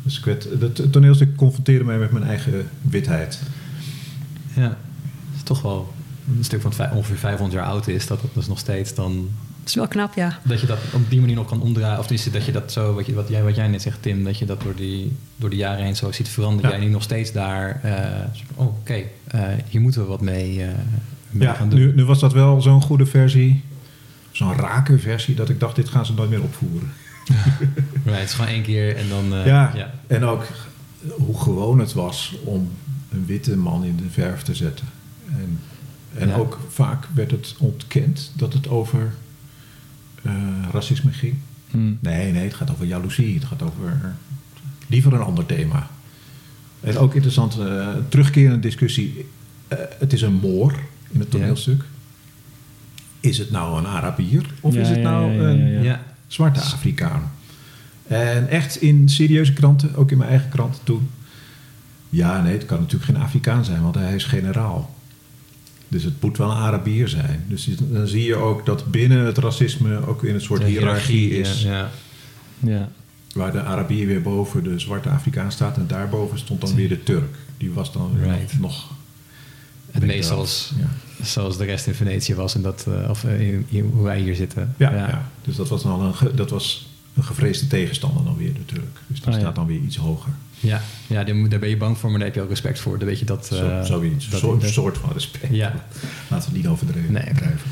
[0.03, 3.41] Dus ik werd, dat toneelstuk confronteerde mij met mijn eigen witheid.
[4.55, 5.93] Ja, het is toch wel
[6.39, 8.07] een stuk van ongeveer 500 jaar oud is.
[8.07, 9.29] Dat, dat is nog steeds dan...
[9.63, 10.39] Dat is wel knap, ja.
[10.43, 11.99] Dat je dat op die manier nog kan omdraaien.
[11.99, 14.03] Of is het dat je dat zo, wat, je, wat, jij, wat jij net zegt
[14.03, 16.71] Tim, dat je dat door, die, door de jaren heen zo ziet veranderen.
[16.71, 16.77] Ja.
[16.77, 20.69] Jij nu nog steeds daar, eh, oh, oké, eh, hier moeten we wat mee, eh,
[21.31, 21.79] mee Ja, gaan doen.
[21.79, 23.63] nu, nu was dat wel zo'n goede versie.
[24.31, 26.93] Zo'n rake versie dat ik dacht, dit gaan ze nooit meer opvoeren.
[28.05, 29.35] Right, het is gewoon één keer en dan...
[29.35, 29.91] eh, ja, ja.
[30.07, 30.47] en ook
[31.11, 32.71] hoe gewoon het was om
[33.13, 34.87] een witte man in de verf te zetten.
[35.27, 35.59] En,
[36.19, 36.35] en Ja.
[36.35, 39.13] ook vaak werd het ontkend dat het over
[40.23, 40.33] eh,
[40.73, 41.35] racisme ging.
[41.71, 41.99] Hmm.
[42.01, 43.35] Nee, nee, het gaat over jaloezie.
[43.35, 44.15] Het gaat over
[44.87, 45.91] liever een ander thema.
[46.81, 49.27] En ook interessant, eh terugkerende discussie.
[49.69, 50.73] Eh, het is een moor
[51.11, 51.39] in het Ja.
[51.39, 51.85] toneelstuk.
[53.21, 55.83] Is het nou een Arabier of Ja, is het ja, nou ja, ja, een ja.
[55.83, 56.03] Ja.
[56.27, 57.31] zwarte Afrikaan?
[58.07, 61.11] En echt in serieuze kranten, ook in mijn eigen krant toen.
[62.11, 64.95] Ja, nee, het kan natuurlijk geen Afrikaan zijn, want hij is generaal.
[65.93, 67.45] Dus het moet wel een Arabier zijn.
[67.49, 71.63] Dus dan zie je ook dat binnen het racisme ook in een soort hiërarchie is.
[71.63, 71.91] Ja,
[72.59, 72.89] ja.
[73.35, 75.77] Waar de Arabier weer boven de zwarte Afrikaan staat.
[75.77, 77.35] En daarboven stond dan weer de Turk.
[77.57, 78.59] Die was dan weer Right.
[78.61, 78.91] nog...
[79.91, 81.25] Het meest zoals, Ja.
[81.25, 82.55] zoals de rest in Venetië was.
[82.55, 84.75] En dat, eh, of eh, in- in- hoe wij hier zitten.
[84.77, 85.31] Ja, ja.
[85.45, 88.97] dus dat was, dan een, ge- dat was een gevreesde tegenstander dan weer, de Turk.
[89.07, 90.33] Dus die Oh, staat dan weer iets hoger.
[90.63, 92.99] Ja, ja daar, ben je bang voor, maar daar heb je ook respect voor.
[92.99, 93.47] Dan weet je dat...
[93.47, 94.29] Zo, eh, zoiets.
[94.29, 95.55] dat- Een soort, soort van respect.
[95.55, 95.73] Ja.
[96.29, 97.71] Laten we het niet overdreven Nee, drijven.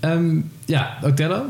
[0.00, 1.44] Ehm, ja, Othello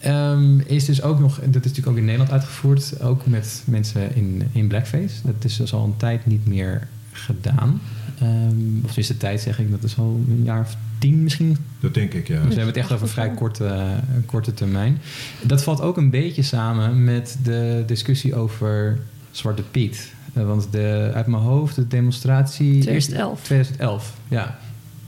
[0.00, 4.14] ehm, is dus ook nog, dat is natuurlijk ook in Nederland uitgevoerd, ook met mensen
[4.14, 5.14] in, in blackface.
[5.24, 7.80] Dat is dus al een tijd niet meer gedaan.
[8.24, 11.56] Ehm of is de tijd zeg ik, dat is al een jaar of tien misschien.
[11.80, 12.34] Dat denk ik, ja.
[12.34, 13.90] Dus we hebben het echt over een vrij korte, eh,
[14.26, 14.98] korte termijn.
[15.42, 18.98] Dat valt ook een beetje samen met de discussie over
[19.30, 20.12] Zwarte Piet.
[20.32, 22.80] Eh, want de, uit mijn hoofd, de demonstratie...
[22.80, 23.42] 2011.
[23.42, 24.58] 2011, ja.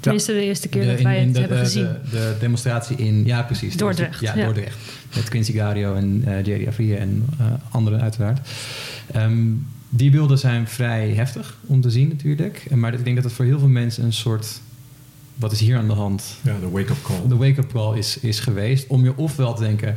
[0.01, 1.85] Tenminste, de eerste keer De- dat wij in het de, hebben de, gezien.
[1.85, 3.77] De, de demonstratie in, ja precies.
[3.77, 4.45] Dordrecht, Ja, ja.
[4.45, 4.77] Dordrecht.
[5.15, 7.25] Met Quincy Gario en eh Jerry Avrie en
[7.71, 8.49] anderen uiteraard.
[9.13, 9.43] Ehm,
[9.89, 12.67] die beelden zijn vrij heftig om te zien natuurlijk.
[12.75, 14.61] Maar ik denk dat het voor heel veel mensen een soort...
[15.35, 16.37] Wat is hier aan de hand?
[16.43, 17.29] Ja, de wake-up call.
[17.29, 18.87] De wake-up call is, is geweest.
[18.87, 19.97] Om je ofwel te denken...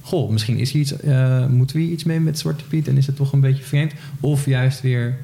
[0.00, 2.88] Goh, misschien is hier iets, eh, moeten we hier iets mee met Zwarte Piet...
[2.88, 3.92] en is het toch een beetje vreemd.
[4.20, 5.18] Of juist weer...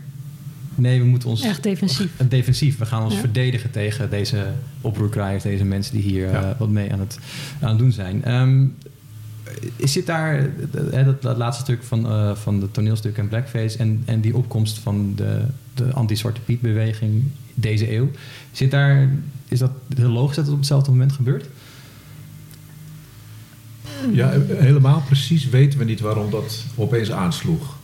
[0.74, 2.10] Nee, we moeten ons Echt defensief.
[2.16, 2.78] een defensief.
[2.78, 3.20] We gaan ons Ja.
[3.20, 4.46] verdedigen tegen deze
[4.80, 6.42] oproerkraaiers, deze mensen die hier Ja.
[6.50, 7.18] eh, wat mee aan het,
[7.60, 8.24] aan het doen zijn.
[8.24, 8.64] Ehm,
[9.76, 10.48] is zit daar
[10.92, 14.36] eh, dat, dat laatste stuk van, eh, van de toneelstuk en Blackface en, en die
[14.36, 18.10] opkomst van de, de anti-Zwarte Piet-beweging deze eeuw?
[18.52, 19.10] Zit daar,
[19.48, 21.46] is dat heel logisch dat het op hetzelfde moment gebeurt?
[24.12, 27.76] Ja, helemaal precies weten we niet waarom dat opeens aansloeg.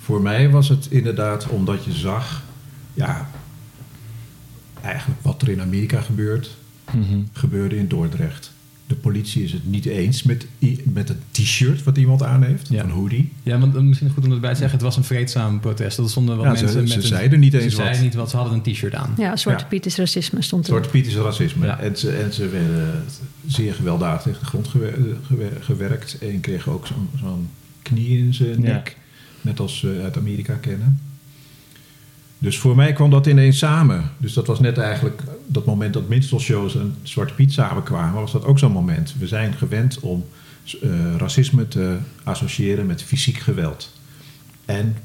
[0.00, 2.42] Voor mij was het inderdaad omdat je zag,
[2.94, 3.30] ja,
[4.82, 6.56] eigenlijk wat er in Amerika gebeurt,
[6.92, 7.18] Mhm.
[7.32, 8.52] gebeurde in Dordrecht.
[8.86, 10.46] De politie is het niet eens met,
[10.82, 12.82] met het t-shirt wat iemand aan heeft, Ja.
[12.82, 13.32] een hoodie.
[13.42, 15.98] Ja, want eh, misschien goed om erbij te zeggen, het was een vreedzaam protest.
[15.98, 17.78] Er stonden wat Ja, mensen ze, met ze een- zeiden niet eens ze wat.
[17.78, 19.14] zeiden niet wat, ze hadden een t-shirt aan.
[19.16, 19.68] Ja, Zwarte Ja.
[19.68, 20.68] Piet is racisme, stond er.
[20.68, 21.66] Zwarte Piet is racisme.
[21.66, 21.78] Ja.
[21.80, 23.04] En, ze, en ze werden
[23.46, 26.16] zeer gewelddadig tegen de grond gewer- gewer- gewerkt.
[26.20, 27.48] Eén kreeg ook zo'n zo'n
[27.82, 28.72] knie in zijn Ja.
[28.72, 28.96] nek.
[29.40, 31.00] Net als we uit Amerika kennen.
[32.38, 34.10] Dus voor mij kwam dat ineens samen.
[34.18, 38.20] Dus dat was net eigenlijk dat moment dat minstrelshows en Zwarte Piet samenkwamen.
[38.20, 39.14] Was dat ook zo'n moment.
[39.18, 40.24] We zijn gewend om
[40.82, 43.92] eh, racisme te associëren met fysiek geweld.
[44.64, 44.96] En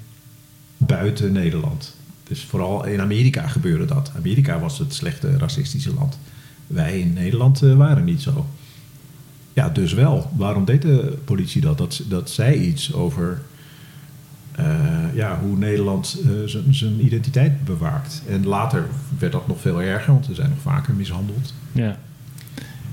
[0.78, 1.96] buiten Nederland.
[2.24, 4.12] Dus vooral in Amerika gebeurde dat.
[4.15, 6.20] Amerika was het slechte racistische land.
[6.67, 8.46] Wij in Nederland eh, waren niet zo.
[9.54, 10.32] Ja, dus wel.
[10.36, 11.78] Waarom deed de politie dat?
[11.78, 13.41] Dat, dat zei iets over
[14.56, 14.66] eh,
[15.14, 16.32] ja, hoe Nederland eh,
[16.70, 18.22] zijn- identiteit bewaakt.
[18.30, 18.86] En later
[19.20, 21.54] werd dat nog veel erger, want we zijn nog vaker mishandeld.
[21.72, 21.98] Ja.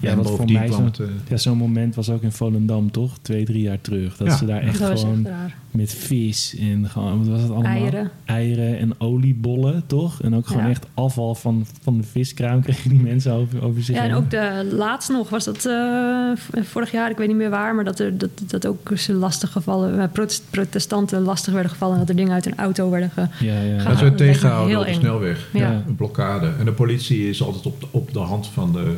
[0.01, 3.19] Ja, en wat voor mij zo'n eh, ja, zo'n moment was ook in Volendam, toch?
[3.23, 4.17] Twee, drie jaar terug.
[4.17, 4.37] Dat Ja.
[4.37, 7.73] ze daar echt gewoon echt met vis en gewoon, wat was het allemaal?
[7.73, 8.11] Eieren.
[8.25, 10.23] Eieren en oliebollen, toch?
[10.23, 10.69] En ook gewoon Ja.
[10.71, 14.31] echt afval van, van de viskraam kregen die mensen over, over zich Ja, en ook
[14.31, 17.99] de laatst nog was dat eh, vorig jaar, ik weet niet meer waar, maar dat
[17.99, 22.09] er dat, dat ook ze lastig gevallen, eh, protest- protestanten lastig werden gevallen en dat
[22.09, 23.27] er dingen uit een auto werden ge.
[23.45, 25.49] Ja, dat werd tegengehouden op de snelweg.
[25.53, 25.71] Ja.
[25.71, 25.83] Ja.
[25.87, 26.53] Een blokkade.
[26.59, 28.97] En de politie is altijd op de, op de hand van de,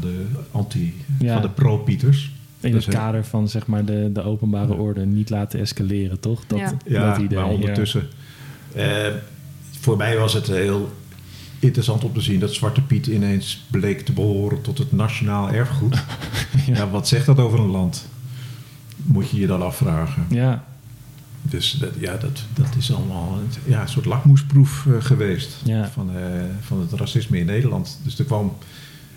[0.00, 0.94] van de anti...
[1.18, 1.32] Ja.
[1.32, 2.32] van de pro-Pieters.
[2.60, 6.42] In het kader van zeg maar, de, de openbare orde niet laten escaleren, toch?
[6.46, 6.72] Dat, Ja.
[6.86, 7.38] Ja, dat idee.
[7.38, 8.08] maar ondertussen.
[8.74, 9.06] eh,
[9.80, 10.92] voor mij was het heel
[11.58, 16.02] interessant om te zien dat Zwarte Piet ineens bleek te behoren tot het nationaal erfgoed.
[16.66, 16.88] ja.
[16.90, 18.08] wat zegt dat over een land?
[18.96, 20.26] Moet je je dan afvragen.
[20.30, 20.64] Ja.
[21.42, 25.88] Dus dat, ja, dat, dat is allemaal een, ja, een soort lakmoesproef eh, geweest Ja.
[25.90, 26.22] van, eh,
[26.60, 28.00] van het racisme in Nederland.
[28.04, 28.52] Dus er kwam,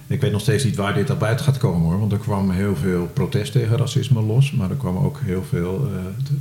[0.08, 2.50] ik weet nog steeds niet waar dit op uit gaat komen hoor, want er kwam
[2.52, 6.34] heel veel protest tegen racisme los, maar er kwam ook heel veel, eh, te-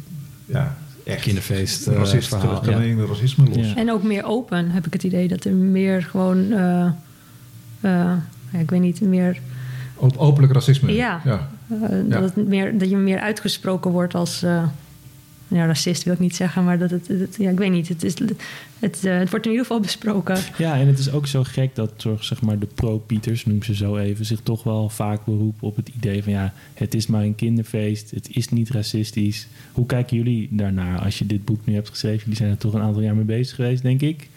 [0.44, 3.07] ja, echt Kinderfeest, eh, racist, verhaal, ja.
[3.07, 3.66] racisme los.
[3.66, 3.76] Ja.
[3.76, 5.29] En ook meer open, heb ik het idee.
[5.29, 6.92] Dat er meer gewoon, eh, eh,
[8.52, 9.40] ja, ik weet niet, meer,
[9.96, 10.92] Op, openlijk racisme.
[10.92, 11.20] Ja.
[11.24, 11.48] ja.
[11.81, 12.20] Ja.
[12.20, 14.44] dat, het meer, dat je meer uitgesproken wordt als,
[15.48, 17.88] ja, racist wil ik niet zeggen, maar dat het, het- ja, ik weet niet.
[17.88, 18.14] Het, is,
[18.78, 20.37] het, eh, het wordt in ieder geval besproken.
[20.59, 23.96] Ja, en het is ook zo gek dat zeg maar, de pro-Pieters, noem ze zo
[23.96, 27.35] even, zich toch wel vaak beroepen op het idee van ja, het is maar een
[27.35, 29.48] kinderfeest, het is niet racistisch.
[29.72, 32.18] Hoe kijken jullie daarnaar als je dit boek nu hebt geschreven?
[32.20, 34.28] Jullie zijn er toch een aantal jaar mee bezig geweest, denk ik.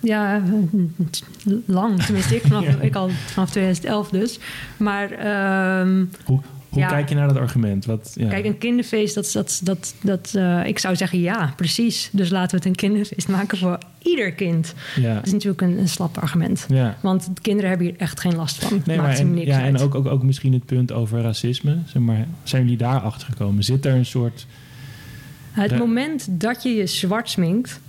[0.00, 2.02] Ja, eh, lang.
[2.02, 2.80] Tenminste, ik, vanaf, Ja.
[2.80, 4.38] ik al vanaf 2011 dus.
[4.76, 6.40] Maar ehm, Hoe,
[6.74, 6.88] hoe Ja.
[6.88, 7.84] kijk je naar dat argument?
[7.84, 8.28] Wat, ja.
[8.28, 12.08] kijk, een kinderfeest, dat, dat, dat, dat, eh, ik zou zeggen ja, precies.
[12.12, 14.74] Dus laten we het een kinderfeest maken voor ieder kind.
[15.00, 15.14] ja.
[15.14, 16.66] Dat is natuurlijk een, een slap argument.
[16.68, 16.96] ja.
[17.00, 18.82] Want kinderen hebben hier echt geen last van.
[18.84, 19.74] Nee, Maakt maar en, niks ja, uit.
[19.74, 21.76] en ook, ook, ook misschien het punt over racisme.
[21.86, 23.64] Zeg maar, zijn jullie daar achter gekomen?
[23.64, 24.46] Zit er een soort.
[25.50, 27.80] Het de- moment dat je je zwart sminkt...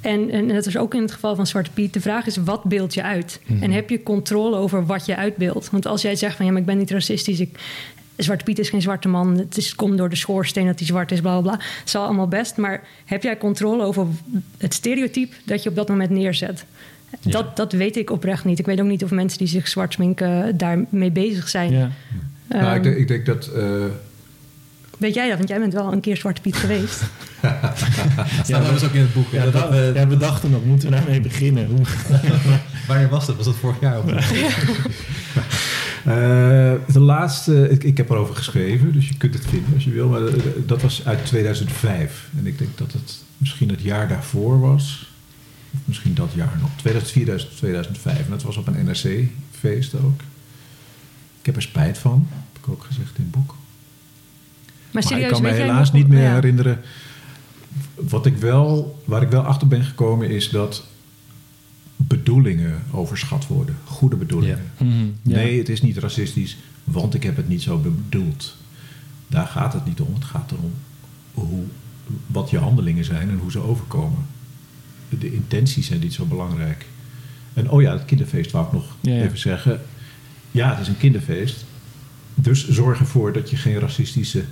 [0.00, 1.92] En, en dat is ook in het geval van Zwarte Piet.
[1.92, 3.40] De vraag is, wat beeld je uit?
[3.46, 3.62] Mhm.
[3.62, 5.70] En heb je controle over wat je uitbeeldt?
[5.70, 7.40] Want als jij zegt van, ja, maar ik ben niet racistisch...
[7.40, 7.58] Ik,
[8.16, 9.36] Zwarte Piet is geen zwarte man.
[9.38, 11.52] Het, is, het komt door de schoorsteen dat hij zwart is, bla, bla, bla.
[11.64, 12.56] Het is al allemaal best.
[12.56, 14.06] Maar heb jij controle over
[14.58, 16.64] het stereotype dat je op dat moment neerzet?
[17.20, 18.58] Dat, dat weet ik oprecht niet.
[18.58, 21.72] Ik weet ook niet of mensen die zich zwart sminken daarmee bezig zijn.
[21.72, 21.90] Ja,
[22.48, 23.46] nou, ik, Ehm, denk, ik denk dat...
[23.46, 23.64] eh,
[24.98, 25.36] Weet jij dat?
[25.36, 27.00] Want jij bent wel een keer Zwarte Piet geweest.
[28.44, 29.30] Staat dat was ook in het boek.
[29.32, 31.66] ja, dat, dat- ja, we dachten nog, moeten we daarmee beginnen?
[31.66, 32.18] Hoe-
[32.88, 33.36] Wanneer was dat?
[33.36, 33.98] Was dat vorig jaar?
[33.98, 34.10] Of
[36.92, 40.08] de laatste, ik, ik heb erover geschreven, dus je kunt het vinden als je wil.
[40.08, 40.34] Maar eh,
[40.66, 42.28] dat was uit 2005.
[42.38, 45.10] En ik denk dat het misschien het jaar daarvoor was.
[45.74, 46.70] Of misschien dat jaar nog.
[46.76, 48.18] 2004, 2005.
[48.18, 50.20] En dat was op een NRC-feest ook.
[51.38, 53.48] Ik heb er spijt van, heb ik ook gezegd in het boek.
[53.48, 53.56] Maar
[54.90, 56.34] Maar serieus, ik kan me helaas niet meer ja.
[56.34, 56.80] herinneren.
[57.94, 60.84] Wat ik wel, waar ik wel achter ben gekomen is dat
[62.06, 63.76] bedoelingen overschat worden.
[63.84, 64.70] Goede bedoelingen.
[64.78, 64.90] Mhm,
[65.22, 65.36] ja.
[65.36, 68.56] Nee, het is niet racistisch, want ik heb het niet zo bedoeld.
[69.26, 70.14] Daar gaat het niet om.
[70.14, 70.72] Het gaat erom
[71.34, 71.64] hoe,
[72.26, 74.26] wat je handelingen zijn en hoe ze overkomen.
[75.08, 76.86] De intenties zijn niet zo belangrijk.
[77.52, 79.80] En oh ja, het kinderfeest wou ik nog Ja, even zeggen.
[80.50, 81.64] Ja, het is een kinderfeest.
[82.34, 84.44] Dus zorg ervoor dat je geen racistische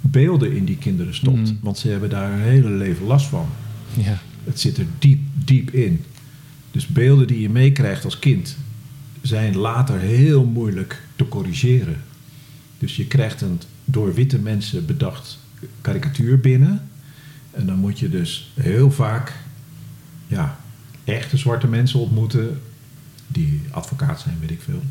[0.00, 1.36] beelden in die kinderen stopt.
[1.36, 1.54] Mhm.
[1.60, 3.46] Want ze hebben daar hun hele leven last van.
[3.96, 4.18] Ja.
[4.44, 6.04] Het zit er diep, diep in.
[6.78, 8.56] Dus beelden die je meekrijgt als kind
[9.22, 12.02] zijn later heel moeilijk te corrigeren.
[12.78, 15.38] Dus je krijgt een door witte mensen bedacht
[15.80, 16.88] karikatuur binnen.
[17.50, 19.32] En dan moet je dus heel vaak
[20.26, 20.60] ja,
[21.04, 22.60] echte zwarte mensen ontmoeten.
[23.26, 24.82] Die advocaat zijn, weet ik veel.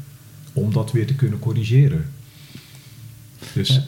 [0.53, 2.05] om dat weer te kunnen corrigeren.
[3.53, 3.81] Dus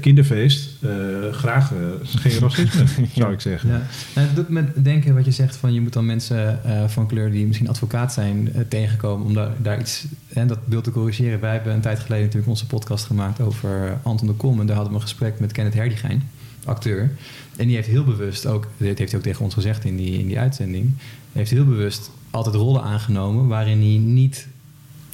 [0.00, 0.90] kinderfeest, eh,
[1.32, 3.68] graag eh, geen racisme, zou ik zeggen.
[3.68, 3.82] Ja.
[4.14, 7.30] Nou, doet me denken wat je zegt van je moet dan mensen eh, van kleur
[7.30, 11.40] die misschien advocaat zijn eh, tegenkomen om daar, daar iets en dat beeld te corrigeren.
[11.40, 14.76] Wij hebben een tijd geleden natuurlijk onze podcast gemaakt over Anton de Kom en daar
[14.76, 16.28] hadden we een gesprek met Kenneth Herdigijn,
[16.64, 17.10] acteur.
[17.56, 20.18] En die heeft heel bewust ook, dit heeft hij ook tegen ons gezegd in die,
[20.18, 20.92] in die uitzending,
[21.32, 24.46] heeft heel bewust altijd rollen aangenomen waarin hij niet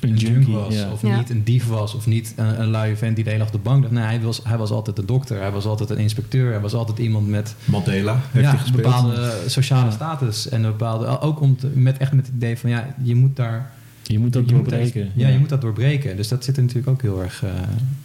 [0.01, 0.75] een, junkie was.
[0.75, 0.91] ja.
[0.93, 1.17] Of Ja.
[1.19, 1.95] niet een dief was.
[1.95, 3.91] Of niet een, een luie vent die de hele dag op de bank lag.
[3.93, 5.41] Nee, hij was, hij was altijd de dokter.
[5.41, 6.51] Hij was altijd een inspecteur.
[6.51, 10.49] Hij was altijd iemand met Mandela heeft ja, een bepaalde sociale status.
[10.49, 13.37] En een bepaalde, ook om te- met, echt met het idee van ja, je moet
[13.37, 13.71] daar...
[14.03, 15.05] Je moet dat je moet doorbreken.
[15.05, 16.17] dat- ja, je moet dat doorbreken.
[16.17, 17.51] Dus dat zit er natuurlijk ook heel erg, eh,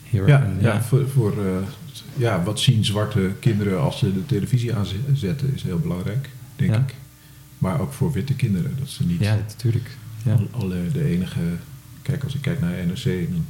[0.04, 0.56] heel erg Ja, in.
[0.62, 0.82] ja.
[0.82, 1.46] voor, voor eh,
[2.18, 6.78] ja, wat zien zwarte kinderen als ze de televisie aanzetten is heel belangrijk, denk Ja.
[6.80, 6.96] ik.
[7.58, 9.98] Maar ook voor witte kinderen, dat ze niet Ja, natuurlijk.
[10.26, 10.32] Ja.
[10.34, 11.40] al- alle de enige...
[12.06, 13.46] Kijk, als ik kijk naar NRC, dan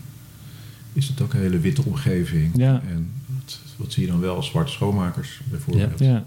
[0.94, 2.52] is het ook een hele witte omgeving.
[2.58, 2.82] Ja.
[2.88, 6.00] En wat, wat zie je dan wel als zwarte schoonmakers, bijvoorbeeld?
[6.00, 6.26] Ja.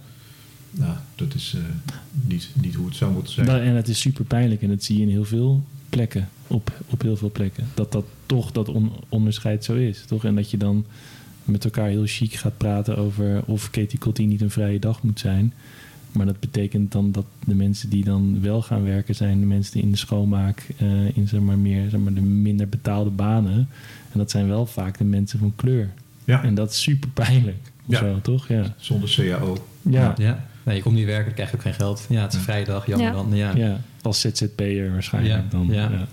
[0.70, 1.62] Nou, dat is eh,
[2.10, 3.48] niet, niet hoe het zou moeten zijn.
[3.48, 6.28] En het is super pijnlijk en dat zie je in heel veel plekken.
[6.46, 7.68] Op, op heel veel plekken.
[7.74, 10.04] Dat dat toch dat on- onderscheid zo is.
[10.06, 10.24] Toch?
[10.24, 10.84] En dat je dan
[11.44, 15.20] met elkaar heel chic gaat praten over of Katie Cotti niet een vrije dag moet
[15.20, 15.52] zijn.
[16.18, 19.72] Maar dat betekent dan dat de mensen die dan wel gaan werken zijn de mensen
[19.72, 23.68] die in de schoonmaak, eh, in zeg maar meer zeg maar de minder betaalde banen.
[24.12, 25.88] En dat zijn wel vaak de mensen van kleur.
[26.24, 27.56] ja, En dat is super pijnlijk.
[27.86, 27.98] Of Ja.
[27.98, 28.48] zo, toch?
[28.48, 28.74] Ja.
[28.76, 29.56] zonder CAO.
[29.82, 30.14] Ja.
[30.18, 30.44] Ja.
[30.62, 32.06] Nee, je komt niet werken, dan krijg je ook geen geld.
[32.08, 33.12] Ja, het is een vrije dag, jammer Ja.
[33.12, 33.28] dan.
[33.36, 33.56] Ja.
[33.56, 35.66] Ja, als ZZP'er waarschijnlijk Ja, dan.
[35.70, 35.90] ja.
[35.90, 36.06] Ja.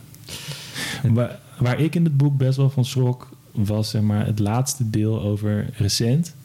[1.14, 4.90] Waar, waar ik in het boek best wel van schrok, was zeg maar, het laatste
[4.90, 6.36] deel over recent.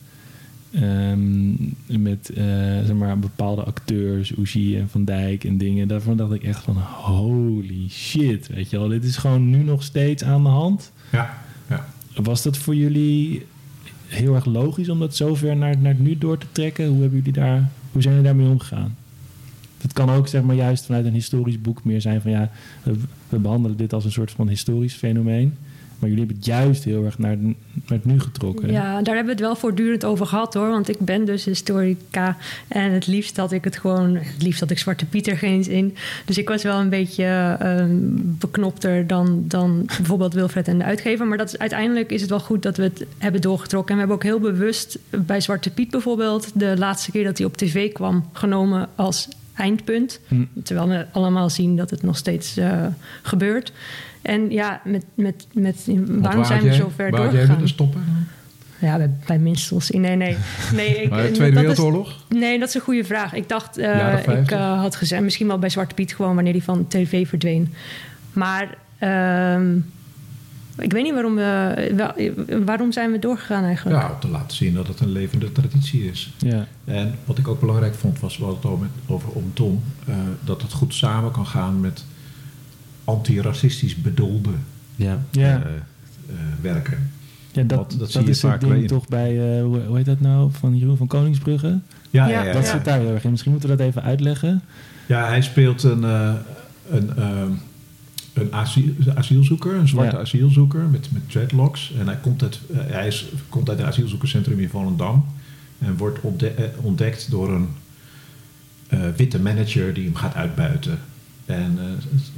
[0.74, 1.50] Ehm,
[1.86, 2.44] met eh,
[2.84, 5.88] zeg maar, bepaalde acteurs, Oegie en Van Dijk en dingen.
[5.88, 8.88] Daarvan dacht ik echt van holy shit, weet je wel.
[8.88, 10.92] Dit is gewoon nu nog steeds aan de hand.
[11.12, 11.86] Ja, ja.
[12.14, 13.46] Was dat voor jullie
[14.06, 16.88] heel erg logisch om dat zover naar, naar het nu door te trekken?
[16.88, 18.96] Hoe, hebben jullie daar, hoe zijn jullie daarmee omgegaan?
[19.80, 22.50] Het kan ook zeg maar, juist vanuit een historisch boek meer zijn van ja,
[22.82, 22.96] we,
[23.28, 25.56] we behandelen dit als een soort van historisch fenomeen.
[26.00, 27.54] Maar jullie hebben het juist heel erg naar, naar
[27.86, 28.72] het nu getrokken.
[28.72, 30.68] Ja, daar hebben we het wel voortdurend over gehad hoor.
[30.68, 32.36] Want ik ben dus historica.
[32.68, 34.14] En het liefst had ik het gewoon.
[34.16, 35.96] Het liefst had ik Zwarte Pieter geen eens in.
[36.24, 41.26] Dus ik was wel een beetje ehm, beknopter dan, dan bijvoorbeeld Wilfred en de uitgever.
[41.26, 43.90] Maar dat is, uiteindelijk is het wel goed dat we het hebben doorgetrokken.
[43.90, 46.50] En we hebben ook heel bewust bij Zwarte Piet bijvoorbeeld.
[46.54, 50.20] de laatste keer dat hij op tv kwam genomen als eindpunt.
[50.28, 50.44] Hm.
[50.62, 52.86] Terwijl we allemaal zien dat het nog steeds eh,
[53.22, 53.72] gebeurt.
[54.22, 58.02] En ja, met, met, met, waarom waar zijn we zo ver waar jij stoppen?
[58.80, 59.90] Ja, bij, bij minstens.
[59.90, 60.36] Nee, nee.
[60.74, 62.24] nee ik, de dat Tweede is- Wereldoorlog?
[62.28, 63.32] nee, dat is een goede vraag.
[63.34, 64.58] Ik dacht, eh, ik 50?
[64.58, 67.74] eh, had gezegd, misschien wel bij Zwarte Piet gewoon wanneer die van tv verdween.
[68.32, 69.76] Maar ehm,
[70.78, 74.00] ik weet niet waarom we, wel- waarom zijn we doorgegaan eigenlijk.
[74.02, 76.32] Ja, om te laten zien dat het een levende traditie is.
[76.38, 76.66] Ja.
[76.84, 79.82] En wat ik ook belangrijk vond, was, we hadden het al met, over om Tom,
[80.06, 82.04] eh, dat het goed samen kan gaan met
[83.10, 84.50] antiracistisch bedoelde
[84.96, 85.18] Ja.
[85.30, 85.42] Ja.
[85.42, 87.10] eh, eh, werken.
[87.52, 89.80] Ja, dat, Want dat dat, zie je is het vaak ding toch bij, eh, hoe,
[89.86, 91.68] hoe heet dat nou, van Jeroen van Koningsbrugge?
[91.68, 91.78] Ja,
[92.10, 92.52] Ja, ja, ja.
[92.52, 92.70] dat ja.
[92.70, 93.30] zit daar heel erg in.
[93.30, 94.62] Misschien moeten we dat even uitleggen.
[95.08, 96.32] Ja, hij speelt een, eh,
[96.90, 97.50] een, ehm,
[98.32, 100.22] een asiel- asielzoeker, een zwarte Ja.
[100.22, 101.92] asielzoeker met, met dreadlocks.
[101.98, 105.24] En hij komt uit, hij is, komt uit een asielzoekerscentrum in Volendam.
[105.78, 107.68] En wordt ontde- ontdekt door een
[108.88, 110.98] eh, witte manager die hem gaat uitbuiten.
[111.50, 111.84] En eh,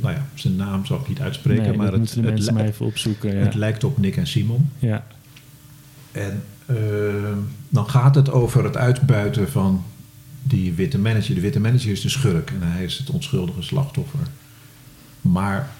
[0.00, 3.36] nou ja, zijn naam zal ik niet uitspreken, Nee, maar het, het, even opzoeken.
[3.36, 3.44] Ja.
[3.44, 4.70] het lijkt op Nick en Simon.
[4.78, 5.04] ja.
[6.12, 6.76] En eh,
[7.68, 9.84] dan gaat het over het uitbuiten van
[10.42, 11.34] die witte manager.
[11.34, 14.20] De witte manager is de schurk en hij is het onschuldige slachtoffer.
[15.20, 15.70] Maar,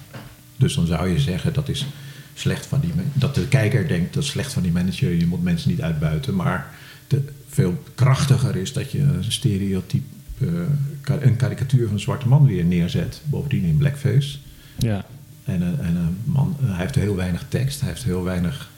[0.56, 1.86] dus dan zou je zeggen dat is
[2.34, 5.12] slecht van die dat de kijker denkt dat is slecht van die manager.
[5.12, 6.34] Je moet mensen niet uitbuiten.
[6.34, 6.74] Maar
[7.06, 10.04] de, veel krachtiger is dat je een stereotype,
[11.04, 13.20] een karikatuur van een zwarte man weer neerzet.
[13.24, 14.38] Bovendien in blackface.
[14.78, 15.04] ja.
[15.44, 18.70] En, een- en een man, hij heeft heel weinig tekst, hij heeft heel weinig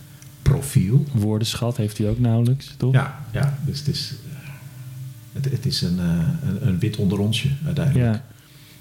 [0.43, 1.05] profiel.
[1.13, 2.93] Woordenschat heeft hij ook nauwelijks, toch?
[2.93, 4.39] Ja, ja dus het is, eh,
[5.33, 8.07] het, het is een, eh, een, een wit onderonsje uiteindelijk.
[8.15, 8.25] Ja.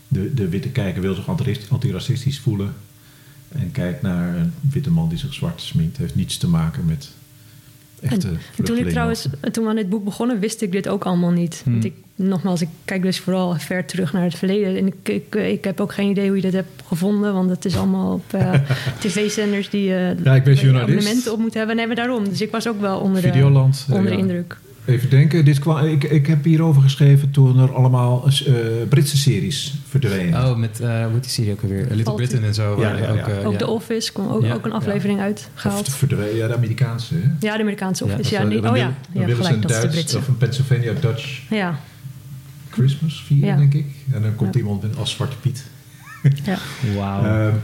[0.07, 2.73] De, de witte kijker wil zich anti- antiracistisch voelen.
[3.49, 5.97] En kijkt naar een witte man die zich zwart sminkt.
[5.97, 7.09] heeft niets te maken met
[8.03, 8.27] echte
[8.57, 11.31] En toen ik trouwens, toen we aan dit boek begonnen, wist ik dit ook allemaal
[11.31, 11.61] niet.
[11.63, 11.71] Hmm.
[11.73, 14.77] Want ik, nogmaals, ik kijk dus vooral ver terug naar het verleden.
[14.77, 17.65] En ik, ik, ik heb ook geen idee hoe je dit hebt gevonden, want het
[17.65, 18.53] is allemaal op eh,
[18.99, 20.89] tv-zenders die eh Ja, ik ben journalist.
[20.89, 21.75] abonnementen op moeten hebben.
[21.75, 22.29] Nee, maar daarom.
[22.29, 23.85] Dus ik was ook wel onder de, Videoland.
[23.89, 24.57] eh, onder de indruk.
[24.85, 28.53] Even denken, dit kwam, ik, ik heb hierover geschreven toen er allemaal eh,
[28.89, 30.45] Britse series verdwenen.
[30.49, 31.87] Oh, met, eh hoe heet die serie ook alweer?
[31.91, 32.13] Little.
[32.15, 32.75] Britain en zo.
[32.75, 33.27] waar Ja, ja, ook, ja.
[33.27, 33.57] eh, Ook ja.
[33.57, 35.85] The Office kwam ook, Ja, ook een aflevering of uitgehaald.
[35.85, 37.13] de verdwenen, ja, de Amerikaanse.
[37.15, 37.19] Hè?
[37.39, 38.33] Ja, de Amerikaanse Office.
[38.33, 39.95] Ja, is, dan oh ja, dan ja willen ze gelijk, een dat is de Duits
[39.95, 40.17] Britse.
[40.17, 41.79] of een Pennsylvania Dutch Ja,
[42.69, 43.55] Christmas vieren, Ja.
[43.57, 43.85] denk ik.
[44.11, 44.59] En dan komt Ja.
[44.59, 45.63] iemand met, als Zwarte Piet.
[46.43, 46.57] ja.
[46.97, 47.23] Wauw.
[47.25, 47.55] Ehm,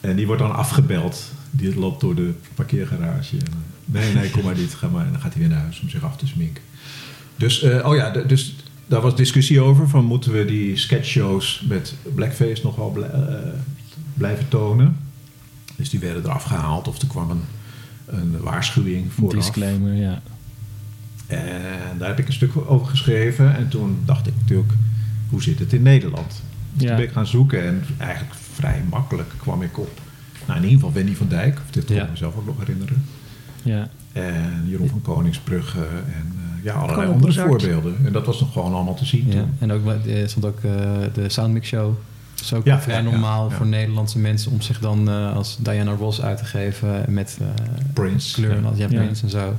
[0.00, 1.22] en die wordt dan afgebeld.
[1.50, 3.36] Die loopt door de parkeergarage.
[3.36, 4.74] En, eh, nee, nee, kom maar niet.
[4.74, 5.06] Ga maar.
[5.06, 6.62] En dan gaat hij weer naar huis om zich af te sminken.
[7.36, 9.88] Dus, eh, oh ja, dus daar was discussie over.
[9.88, 13.34] Van moeten we die sketchshows met blackface nog wel bl- eh,
[14.14, 14.96] blijven tonen?
[15.76, 16.88] Dus die werden eraf gehaald.
[16.88, 17.42] Of er kwam een,
[18.06, 19.34] een waarschuwing vooraf.
[19.34, 20.22] Disclaimer, ja.
[21.26, 23.56] En daar heb ik een stuk over geschreven.
[23.56, 24.72] En toen dacht ik natuurlijk,
[25.28, 26.42] hoe zit het in Nederland?
[26.72, 26.86] Dus Ja.
[26.88, 30.00] toen ben ik gaan zoeken en eigenlijk vrij makkelijk kwam ik op.
[30.46, 32.02] Nou, in ieder geval Wendy van Dijk, of dit kan Ja.
[32.04, 33.04] ik mezelf ook nog herinneren.
[33.62, 33.88] Ja.
[34.12, 37.96] En Jeroen van Koningsbrugge en eh, ja, allerlei andere voorbeelden.
[38.04, 39.44] En dat was nog gewoon allemaal te zien Ja.
[39.58, 40.70] En ook eh, stond ook eh,
[41.14, 41.94] de Soundmix Show.
[42.34, 45.92] Dat is ook Ja, vrij ja, normaal voor Nederlandse mensen om zich dan als Diana
[45.92, 47.46] Ross uit te geven met eh,
[47.92, 48.34] Prince.
[48.34, 48.68] kleur en ja.
[48.68, 49.00] al ja, Ja.
[49.02, 49.54] Prince en zo.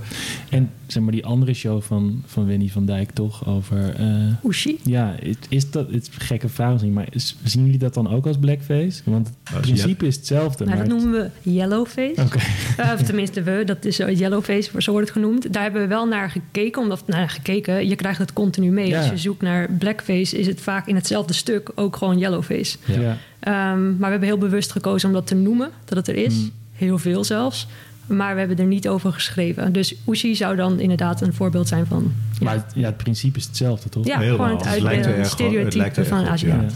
[0.49, 3.95] En zeg maar die andere show van, van Winnie van Dijk toch over...
[3.95, 4.77] eh, Ushi.
[4.83, 5.91] ja, het- is dat...
[5.91, 9.01] Het is een gekke vraag misschien, maar is- zien jullie dat dan ook als blackface?
[9.05, 10.65] Want het Als principe is hetzelfde.
[10.65, 12.21] Nou, maar dat het- noemen we yellowface.
[12.21, 12.37] Oké.
[12.77, 15.53] Eh, of tenminste, we, dat is yellowface, zo wordt het genoemd.
[15.53, 18.87] Daar hebben we wel naar gekeken, omdat, nou, gekeken, je krijgt het continu mee.
[18.87, 18.97] Ja.
[18.99, 22.77] Als je zoekt naar blackface, is het vaak in hetzelfde stuk ook gewoon yellowface.
[22.85, 22.99] Ja.
[23.01, 23.17] Ja.
[23.39, 26.33] Ehm, maar we hebben heel bewust gekozen om dat te noemen, dat het er is.
[26.33, 26.51] Hmm.
[26.73, 27.67] Heel veel zelfs.
[28.07, 29.73] Maar we hebben er niet over geschreven.
[29.73, 32.13] Dus Ushi zou dan inderdaad een voorbeeld zijn van...
[32.39, 34.05] Ja, Maar het, ja, het principe is hetzelfde, toch?
[34.05, 34.45] ja Helemaal.
[34.45, 36.69] gewoon het Het lijkt er uitbeelden, het lijkt stereotype er van een ja.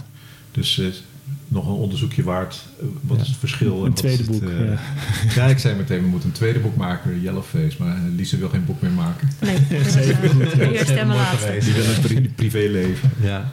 [0.51, 0.85] Dus eh,
[1.47, 2.63] nog een onderzoekje waard.
[2.79, 3.79] Eh, wat is het verschil?
[3.79, 4.79] en Een tweede het, boek, eh, ja.
[5.35, 7.75] ja, ik zei meteen, we moeten een tweede boek maken, Yellowface.
[7.79, 9.29] Maar eh, Lise wil geen boek meer maken.
[9.41, 11.57] Nee, eh, en mijn laatste.
[11.59, 13.11] Die wil een pri- privéleven.
[13.21, 13.51] Ja.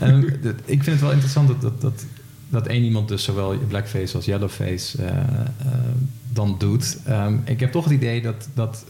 [0.00, 2.04] Ehm, dat- ik vind het wel interessant dat, dat, dat,
[2.48, 5.16] dat één iemand dus zowel blackface als yellowface eh, eh,
[6.34, 6.98] dan doet.
[7.04, 8.84] Ehm, ik heb toch het idee dat, dat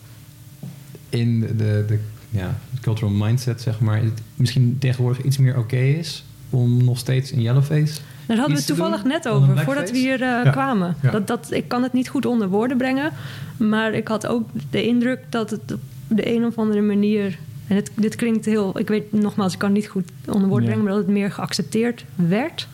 [1.09, 1.99] in de, de
[2.31, 7.33] ja, cultural mindset, zeg maar, het misschien tegenwoordig iets meer oké is om nog steeds
[7.33, 8.01] in yellowface.
[8.27, 10.51] Daar hadden we het te toevallig doen net een over, voordat we hier eh, Ja.
[10.51, 10.97] kwamen.
[11.03, 11.11] Ja.
[11.11, 13.13] Dat, dat, ik kan het niet goed onder woorden brengen.
[13.57, 17.39] Maar ik had ook de indruk dat het op de een of andere manier...
[17.67, 18.79] En het, dit klinkt heel...
[18.79, 20.75] Ik weet nogmaals, ik kan het niet goed onder woorden Ja.
[20.75, 20.85] brengen...
[20.85, 22.69] maar dat het meer geaccepteerd werd.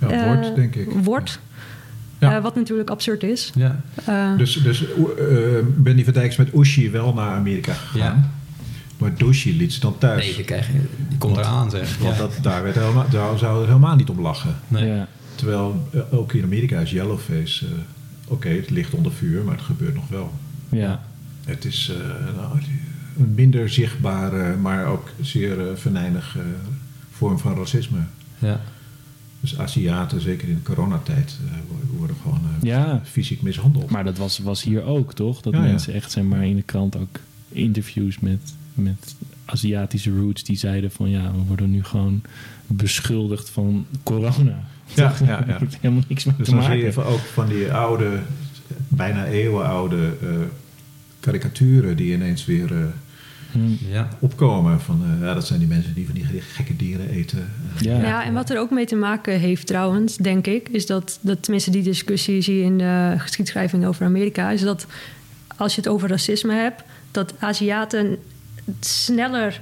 [0.00, 0.88] Ja, Eh, wordt, denk ik.
[0.90, 1.40] Wordt.
[2.24, 2.36] Ja.
[2.36, 3.52] Eh, wat natuurlijk absurd is.
[3.54, 3.80] Ja.
[4.04, 4.96] Eh, Dus, dus eh,
[5.76, 8.16] Benny van Dijk is met Ushi wel naar Amerika gegaan.
[8.16, 8.30] Ja.
[8.98, 10.24] Maar Doshi liet ze dan thuis.
[10.24, 10.72] Nee, die, krijg je,
[11.08, 11.98] die komt Want- eraan, zeg.
[11.98, 12.20] Want Ja.
[12.20, 14.54] dat, daar, werd helemaal, daar zouden we helemaal niet om lachen.
[14.68, 14.86] Nee.
[14.86, 15.08] Ja.
[15.34, 17.64] Terwijl ook in Amerika is Yellowface...
[17.66, 17.72] eh,
[18.28, 20.32] Oké, het ligt onder vuur, maar het gebeurt nog wel.
[20.68, 21.02] Ja.
[21.44, 22.58] Het is eh, nou,
[23.18, 26.40] een minder zichtbare, maar ook zeer eh, venijnige
[27.10, 27.98] vorm van racisme.
[28.38, 28.60] Ja.
[29.44, 31.58] Dus Aziaten, zeker in de coronatijd, eh,
[31.98, 33.00] worden- gewoon eh, Ja.
[33.04, 33.90] fysiek mishandeld.
[33.90, 35.40] Maar dat was, was hier ook, toch?
[35.40, 35.66] Dat Ja, ja.
[35.70, 37.18] mensen echt, zeg maar, in de krant ook
[37.48, 38.40] interviews met,
[38.74, 39.14] met
[39.44, 40.44] Aziatische roots...
[40.44, 42.22] die zeiden van, ja, we worden nu gewoon
[42.66, 44.64] beschuldigd van corona.
[44.94, 45.56] Ja, ja, ja.
[45.58, 46.84] Heeft helemaal niks mee Dus te dan zie maken.
[46.84, 48.18] je van- ook van die oude,
[48.88, 50.28] bijna eeuwenoude eh
[51.20, 52.72] karikaturen die ineens weer
[53.54, 53.90] Hm.
[53.92, 54.08] Ja.
[54.20, 54.80] opkomen.
[54.80, 57.38] Van, eh, ja, dat zijn die mensen die van die gekke dieren eten.
[57.38, 58.00] Eh, Ja.
[58.02, 61.42] Ja, en wat er ook mee te maken heeft trouwens, denk ik, is dat, dat
[61.42, 64.86] tenminste die discussie zie je in de geschiedschrijving over Amerika, is dat
[65.56, 68.16] als je het over racisme hebt, dat Aziaten
[68.80, 69.60] sneller,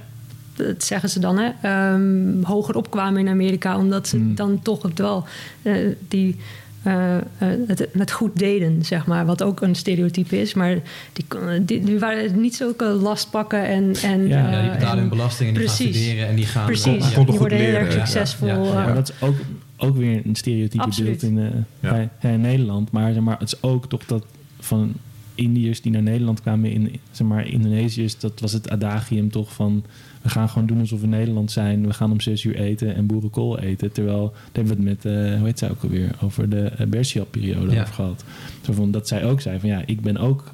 [0.55, 4.35] dat zeggen ze dan, hè, ehm, hoger opkwamen in Amerika, omdat ze Hmm.
[4.35, 5.25] dan toch het wel
[5.61, 5.75] eh,
[6.07, 6.39] die.
[6.83, 7.21] Eh, eh,
[7.67, 9.25] het, het goed deden, zeg maar.
[9.25, 10.53] Wat ook een stereotype is.
[10.53, 10.77] Maar
[11.13, 13.95] die, kon- die, die waren niet zulke lastpakken en...
[14.03, 15.95] en Ja, Ja, die eh, betalen en- hun belasting en die gaan Precies.
[16.03, 16.65] studeren en die gaan...
[16.65, 16.99] Precies, Kon- Ja.
[16.99, 18.05] konden die goed worden heel leren, erg ja.
[18.05, 18.47] succesvol.
[18.47, 18.69] Ja, ja, ja.
[18.69, 19.35] eh, Maar dat is ook,
[19.77, 21.19] ook weer een stereotype Absoluut.
[21.19, 21.89] beeld in, eh, Ja.
[21.91, 22.91] bij, bij Nederland.
[22.91, 24.25] Maar, zeg maar het is ook toch dat
[24.59, 24.93] van
[25.35, 29.83] Indiërs die naar Nederland kwamen in zeg maar, Indonesiërs, dat was het adagium toch van
[30.23, 31.87] we gaan gewoon doen alsof we Nederland zijn.
[31.87, 33.91] We gaan om zes uur eten en boerenkool eten.
[33.91, 36.87] Terwijl, daar hebben we het met, eh, hoe heet zij ook alweer, over de uh,
[36.87, 37.81] Bersiap-periode Ja.
[37.81, 38.23] over gehad.
[38.61, 40.53] Zo van, dat zij ook zei van ja, ik ben ook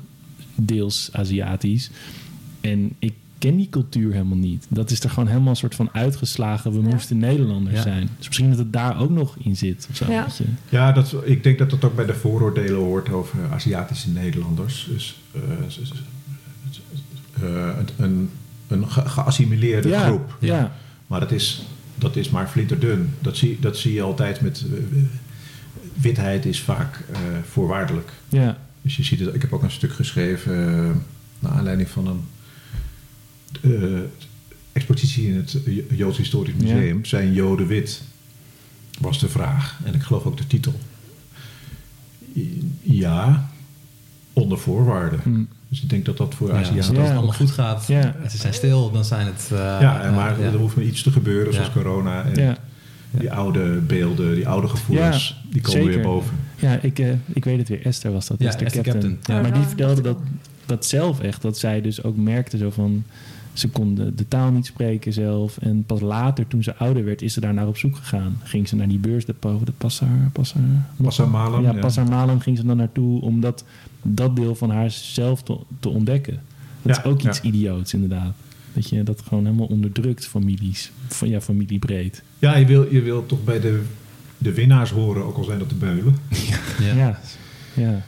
[0.56, 1.90] deels Aziatisch.
[2.62, 4.66] En ik ken die cultuur helemaal niet.
[4.70, 6.72] Dat is er gewoon helemaal een soort van uitgeslagen.
[6.72, 6.88] We Ja.
[6.88, 7.82] moesten Nederlanders Ja.
[7.82, 8.10] zijn.
[8.18, 9.88] Dus misschien dat het daar ook nog in zit.
[9.90, 10.28] Of zo, Ja.
[10.70, 14.88] Ja, dat, ik denk dat dat ook bij de vooroordelen hoort over Aziatische Nederlanders.
[14.92, 15.42] Dus eh,
[17.42, 18.30] eh, een,
[18.72, 20.38] een ge- geassimileerde ja, groep.
[20.40, 20.76] Ja.
[21.08, 21.66] Maar dat is,
[21.96, 23.14] dat is maar flinterdun.
[23.22, 24.66] Dat zie, dat zie je altijd met...
[24.74, 24.80] eh,
[25.94, 28.12] witheid is vaak eh, voorwaardelijk.
[28.30, 28.58] ja.
[28.82, 30.54] Dus je ziet het, ik heb ook een stuk geschreven...
[30.54, 30.92] eh,
[31.40, 32.22] naar aanleiding van een
[34.72, 35.58] expositie in het
[35.90, 37.06] Joods Historisch Museum.
[37.06, 38.02] Zijn Joden wit?
[39.00, 39.80] Was de vraag.
[39.84, 40.80] En ik geloof ook de titel.
[42.82, 43.50] Ja,
[44.34, 45.20] onder voorwaarden.
[45.24, 45.44] Hm.
[45.70, 47.14] Dus ik denk dat dat voor Ja, als het Ja.
[47.14, 48.16] allemaal goed gaat Ja.
[48.24, 49.50] en ze zijn stil, dan zijn het...
[49.52, 50.46] eh, Ja, en maar ja.
[50.46, 51.74] er hoeft maar iets te gebeuren, zoals Ja.
[51.74, 52.24] corona.
[52.24, 52.58] En Ja.
[53.12, 55.96] die oude beelden, die oude gevoelens, die komen zeker.
[55.96, 56.38] weer boven.
[56.56, 57.86] Ja, ik, eh, ik weet het weer.
[57.86, 58.40] Esther was dat.
[58.40, 59.14] Ja, Esther, Esther Captain.
[59.14, 59.36] Captain.
[59.38, 60.18] Ja, maar die vertelde dat,
[60.66, 61.42] dat zelf echt.
[61.42, 63.04] Dat zij dus ook merkte zo van...
[63.54, 65.58] Ze kon de, taal niet spreken zelf.
[65.58, 68.40] En pas later, toen ze ouder werd, is ze daar naar op zoek gegaan.
[68.44, 70.08] Ging ze naar die beurs, de, de Passar...
[70.32, 71.80] Passar Malam, Ja, ja.
[71.80, 73.42] Passar Malam ging ze dan naartoe om
[74.02, 76.42] dat, deel van haarzelf te, te ontdekken.
[76.82, 77.30] Dat Ja, is ook ja.
[77.30, 78.34] iets idioots, inderdaad.
[78.74, 80.92] Dat je dat gewoon helemaal onderdrukt, families.
[81.08, 82.24] Van ja, familiebreed.
[82.40, 83.82] Ja, je wil, je wil toch bij de,
[84.38, 86.16] de winnaars horen, ook al zijn dat de beulen.
[86.80, 86.94] Ja.
[86.96, 87.20] Ja,
[87.74, 88.06] ja.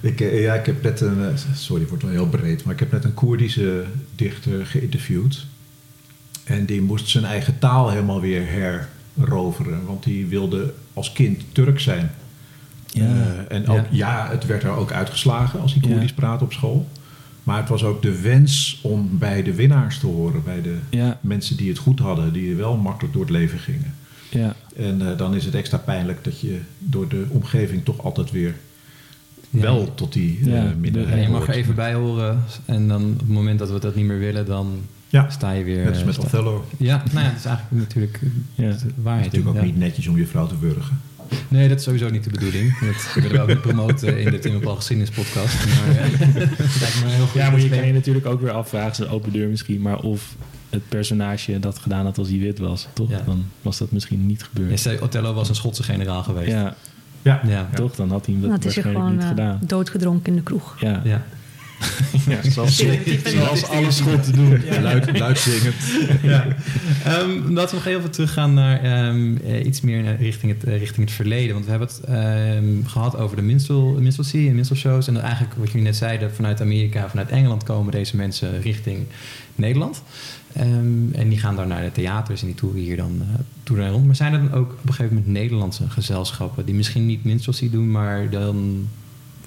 [0.00, 2.74] Ik, eh, ja, ik heb net een, eh, sorry, het wordt wel heel breed, maar
[2.74, 3.84] ik heb net een Koerdische
[4.16, 5.46] dichter geïnterviewd.
[6.44, 8.42] En die moest zijn eigen taal helemaal weer
[9.16, 12.10] heroveren, want die wilde als kind Turk zijn.
[12.92, 13.04] Ja.
[13.04, 14.24] Eh, en ook, Ja.
[14.24, 14.28] ja.
[14.30, 15.88] het werd er ook uitgeslagen als hij Ja.
[15.88, 16.88] Koerdisch praatte op school.
[17.42, 21.18] Maar het was ook de wens om bij de winnaars te horen, bij de Ja,
[21.20, 23.94] mensen die het goed hadden, die wel makkelijk door het leven gingen.
[24.30, 24.54] ja.
[24.76, 28.54] En eh, dan is het extra pijnlijk dat je door de omgeving toch altijd weer
[29.50, 29.60] Ja.
[29.60, 32.42] wel tot die eh, Ja, minderheid En je mag er even bij horen.
[32.64, 35.64] En dan op het moment dat we dat niet meer willen, dan Ja, sta je
[35.64, 35.84] weer...
[35.84, 36.64] net als met Othello.
[36.76, 38.20] Ja, nou ja, dat is eigenlijk natuurlijk
[38.54, 38.64] Ja.
[38.66, 39.24] de Het is waarheid.
[39.24, 39.68] natuurlijk ook ja.
[39.70, 41.00] niet netjes om je vrouw te wurgen.
[41.48, 42.78] Nee, dat is sowieso niet de bedoeling.
[42.78, 45.66] Dat willen we ook niet promoten in de Tim en Paul Geschiedenispodcast.
[45.66, 48.40] Maar eh, het lijkt me een heel goed Ja, maar je kan je natuurlijk ook
[48.40, 50.34] weer afvragen, is een open deur misschien, maar of
[50.70, 53.10] het personage dat gedaan had als hij wit was, toch?
[53.10, 53.22] Ja.
[53.26, 54.80] Dan was dat misschien niet gebeurd.
[54.80, 56.50] zei, Othello was een Schotse generaal geweest.
[56.50, 56.76] Ja,
[57.22, 57.68] Ja, Ja.
[57.74, 57.94] toch?
[57.94, 59.68] Dan had hij hem dat Dat is je waarschijnlijk gewoon niet eh, gedaan.
[59.68, 60.76] doodgedronken in de kroeg.
[60.80, 61.02] Ja,
[62.26, 62.38] Ja.
[62.42, 63.30] ja zoals, Stereotypen.
[63.30, 64.62] zoals alle schotten doen.
[64.82, 65.74] Luid, luid zingend.
[66.22, 66.46] ja.
[67.04, 70.78] Ehm, laten we nog even teruggaan naar ehm, eh, iets meer naar richting het, eh,
[70.78, 71.52] richting het verleden.
[71.52, 75.08] Want we hebben het ehm, gehad over de minstrel, minstrelsy en minstrelshows.
[75.08, 79.06] En eigenlijk, wat jullie net zeiden, vanuit Amerika, vanuit Engeland komen deze mensen richting
[79.54, 80.02] Nederland.
[80.52, 83.26] Ehm, en die gaan dan naar de theaters en die toeren hier dan eh,
[83.62, 84.06] toeren en rond.
[84.06, 87.70] Maar zijn er dan ook op een gegeven moment Nederlandse gezelschappen die misschien niet minstrelsy
[87.70, 88.88] doen, maar dan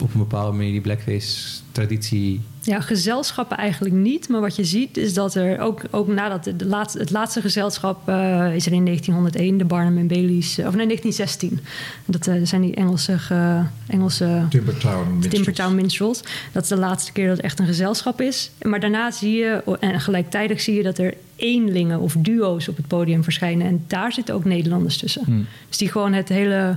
[0.02, 4.30] op een bepaalde manier die blackface-traditie Ja, gezelschappen eigenlijk niet.
[4.30, 7.42] Maar wat je ziet is dat er ook, ook nadat de, de laatste, het laatste
[7.42, 11.60] gezelschap eh, is er in 1901, de Barnum en Bailey's, eh, of nee, 1916.
[12.06, 15.34] Dat eh, zijn die Engelse, ge- Engelse Timbertown Minstrels.
[15.34, 16.24] Timbertown Minstrels.
[16.52, 18.52] Dat is de laatste keer dat het echt een gezelschap is.
[18.62, 22.88] Maar daarna zie je, en gelijktijdig zie je dat er eenlingen of duo's op het
[22.88, 23.68] podium verschijnen.
[23.68, 25.24] En daar zitten ook Nederlanders tussen.
[25.26, 25.32] Hm.
[25.68, 26.76] Dus die gewoon het hele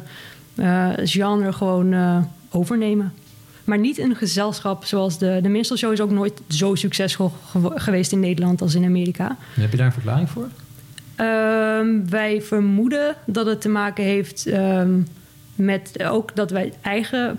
[0.55, 2.17] eh, genre gewoon eh,
[2.55, 3.13] overnemen.
[3.65, 7.33] Maar niet een gezelschap zoals de, de minstrelshow is ook nooit zo succesvol
[7.75, 9.37] geweest in Nederland als in Amerika.
[9.55, 10.49] Heb je daar een verklaring voor?
[11.17, 15.01] Ehm, wij vermoeden dat het te maken heeft ehm,
[15.55, 17.39] met ook dat wij eigen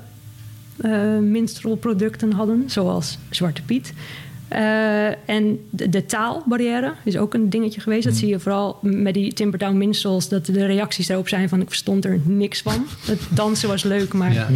[0.78, 3.93] eh minstrelproducten hadden, zoals Zwarte Piet.
[4.47, 8.03] Eh, en de, de taalbarrière is ook een dingetje geweest.
[8.03, 11.68] Dat zie je vooral met die Timbertown Minstrels, dat de reacties daarop zijn van ik
[11.68, 12.86] verstond er niks van.
[13.05, 14.47] Het dansen was leuk, maar Ja.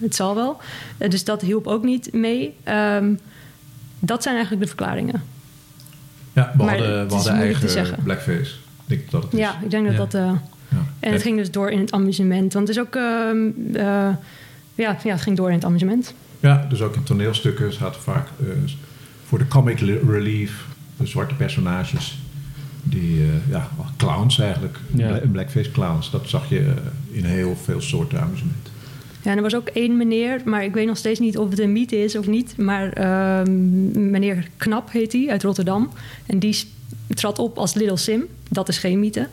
[0.00, 0.56] Het zal wel.
[0.98, 2.54] Eh, dus dat hielp ook niet mee.
[2.62, 3.14] Ehm,
[3.98, 5.22] dat zijn eigenlijk de verklaringen.
[6.32, 7.98] Ja, we Maar hadden, we is hadden eigen zeggen.
[8.02, 8.40] blackface.
[8.50, 9.38] Ik denk dat het is.
[9.38, 9.98] Ja, ik denk dat Ja.
[9.98, 10.14] dat...
[10.14, 10.32] eh,
[10.68, 10.84] Ja.
[11.00, 12.52] En het ging dus door in het amusement.
[12.52, 12.94] Want het is ook...
[12.94, 13.82] ehm, eh,
[14.74, 16.14] ja, ja, het ging door in het amusement.
[16.40, 18.46] Ja, dus ook in toneelstukken zaten vaak eh,
[19.26, 20.64] voor de comic li- relief
[20.96, 22.18] de zwarte personages.
[22.82, 24.78] Die, eh, ja, clowns eigenlijk.
[24.94, 25.20] Ja.
[25.32, 26.10] Blackface clowns.
[26.10, 26.74] Dat zag je
[27.10, 28.70] in heel veel soorten amusement.
[29.26, 31.58] Ja, en er was ook één meneer, maar ik weet nog steeds niet of het
[31.58, 32.56] een mythe is of niet.
[32.56, 35.90] Maar ehm, meneer Knap heet hij, uit Rotterdam.
[36.26, 36.64] En die
[37.08, 38.24] trad op als Little Sim.
[38.48, 39.28] Dat is geen mythe.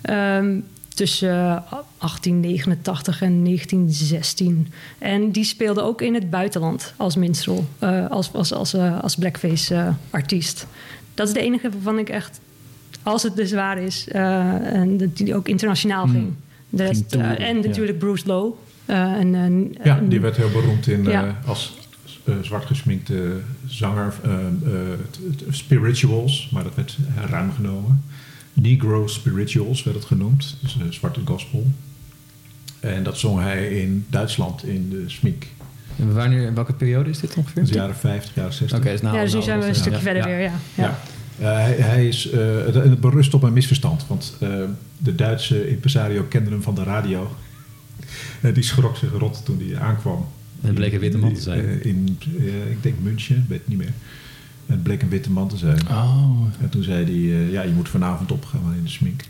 [0.00, 0.60] Ehm,
[0.94, 1.62] tussen eh,
[1.98, 4.68] 1889 en 1916.
[4.98, 7.64] En die speelde ook in het buitenland als minstrel.
[7.78, 10.66] eh, als als, als, eh, als blackface-artiest.
[11.14, 12.40] dat is de enige waarvan ik echt,
[13.02, 16.12] als het dus waar is, eh, en dat die ook internationaal Hmm.
[16.12, 16.32] ging.
[16.68, 17.66] De rest, eh, en ja.
[17.66, 18.52] natuurlijk Bruce Lowe.
[18.88, 21.38] Eh, en, en- Ja, die werd heel beroemd in, eh, Ja.
[21.46, 21.76] als
[22.24, 23.32] eh, zwart gesminkte
[23.66, 24.14] zanger.
[24.24, 24.98] eh, eh,
[25.50, 26.96] spirituals, maar dat werd
[27.30, 28.02] ruim genomen.
[28.52, 30.56] Negro spirituals werd het genoemd.
[30.62, 31.66] Dus eh, zwarte gospel.
[32.80, 35.46] En dat zong hij in Duitsland in de smink.
[35.98, 37.62] En wanneer, welke periode is dit ongeveer?
[37.64, 38.78] Dus jaren 50, jaren 60.
[38.78, 40.04] Oké, dus nou, ja, dus nu nou, zijn we een stukje ja.
[40.04, 40.28] verder Ja.
[40.28, 40.52] weer, ja.
[40.74, 40.84] ja.
[40.84, 40.98] Ja.
[41.38, 44.04] Eh, hij, hij is, eh, het, het berust op een misverstand.
[44.06, 44.48] Want eh,
[44.98, 47.30] de Duitse impresario kende hem van de radio.
[48.40, 50.26] Eh, die schrok zich rot toen hij aankwam.
[50.60, 51.66] En het bleek een witte man te zijn.
[51.66, 53.92] Eh, in, eh, ik denk München, weet het niet meer.
[54.66, 55.80] En het bleek een witte man te zijn.
[55.90, 59.22] Oh, En toen zei hij, ja, je moet vanavond opgaan in de smink.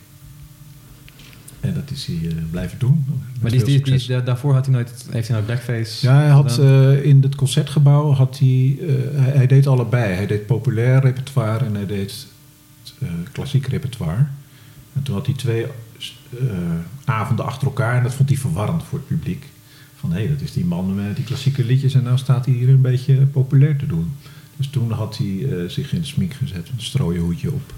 [1.60, 3.04] En dat is hij eh, blijven doen.
[3.40, 6.58] Maar die, die, die, daarvoor had hij nooit, heeft hij nooit blackface Ja, hij had
[6.58, 8.86] eh, in het concertgebouw had hij, eh,
[9.22, 10.14] hij, hij deed allebei.
[10.14, 12.26] Hij deed populair repertoire en hij deed
[12.98, 14.26] eh, klassiek repertoire.
[14.98, 16.46] En toen had hij twee eh,
[17.04, 19.46] avonden achter elkaar en dat vond hij verwarrend voor het publiek.
[19.96, 22.68] Van hé, dat is die man met die klassieke liedjes en nou staat hij hier
[22.68, 24.12] een beetje populair te doen.
[24.56, 25.26] Dus toen had hij
[25.58, 27.72] eh, zich in de smink gezet, een strooien hoedje op.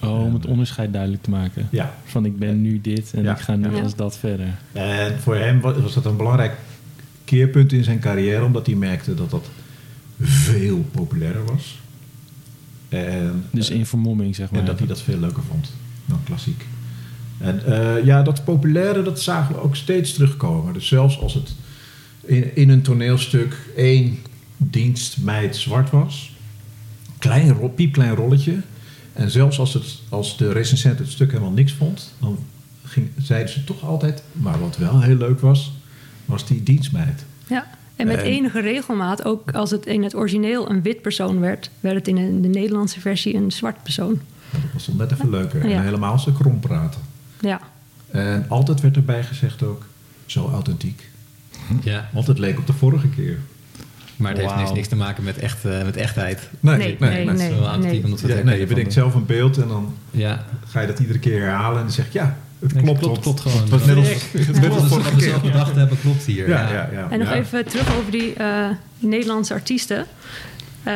[0.00, 1.68] oh, om het onderscheid duidelijk te maken.
[1.70, 3.32] Ja, Van ik ben nu dit en Ja.
[3.32, 3.82] ik ga nu Ja.
[3.82, 4.54] als dat verder.
[4.72, 6.56] En voor hem wa- was dat een belangrijk
[7.24, 9.48] keerpunt in zijn carrière, omdat hij merkte dat dat
[10.20, 11.78] veel populairder was.
[12.88, 14.60] En, Dus eh, in vermomming, zeg maar.
[14.60, 15.72] en dat hij dat veel leuker vond
[16.06, 16.64] dan klassiek.
[17.38, 20.72] En eh, ja, dat populaire, dat zagen we ook steeds terugkomen.
[20.72, 21.54] Dus zelfs als het
[22.24, 24.18] in, in een toneelstuk één
[24.56, 26.36] dienstmeid zwart was,
[27.18, 28.60] klein, ro- piepklein rolletje.
[29.12, 32.38] En zelfs als, het, als de recensent het stuk helemaal niks vond, dan
[32.84, 35.72] ging, zeiden ze toch altijd, maar wat wel heel leuk was,
[36.24, 37.24] was die dienstmeid.
[37.46, 37.66] Ja.
[37.96, 41.70] En met En- enige regelmaat, ook als het in het origineel een wit persoon werd,
[41.80, 44.20] werd het in de Nederlandse versie een zwart persoon.
[44.50, 45.68] Dat was dan net even leuker.
[45.68, 45.76] Ja.
[45.76, 47.00] En helemaal als ze krom praten.
[47.40, 47.60] Ja.
[48.10, 49.84] En altijd werd erbij gezegd ook,
[50.26, 51.08] zo authentiek.
[51.82, 53.38] Ja, Want het leek op de vorige keer.
[54.16, 54.62] maar het heeft Wauw.
[54.62, 56.48] niks, niks te maken met, echt, eh, met echtheid.
[56.60, 58.04] Nee, nee, nee, Het is wel authentiek nee.
[58.04, 60.86] omdat we Ja, het nee, je bedenkt zelf een beeld en dan Ja, ga je
[60.86, 62.98] dat iedere keer herhalen en dan zeg je ja, het Nee, klopt.
[63.00, 63.60] klopt, want klopt gewoon.
[63.60, 65.50] Het was net als, het net Klopt, als vorige wat we zelf keer.
[65.50, 66.48] bedacht hebben, klopt hier.
[66.48, 67.10] Ja, ja, ja.
[67.10, 67.34] En nog Ja.
[67.34, 68.68] even terug over die eh,
[68.98, 70.06] Nederlandse artiesten.
[70.86, 70.94] Eh,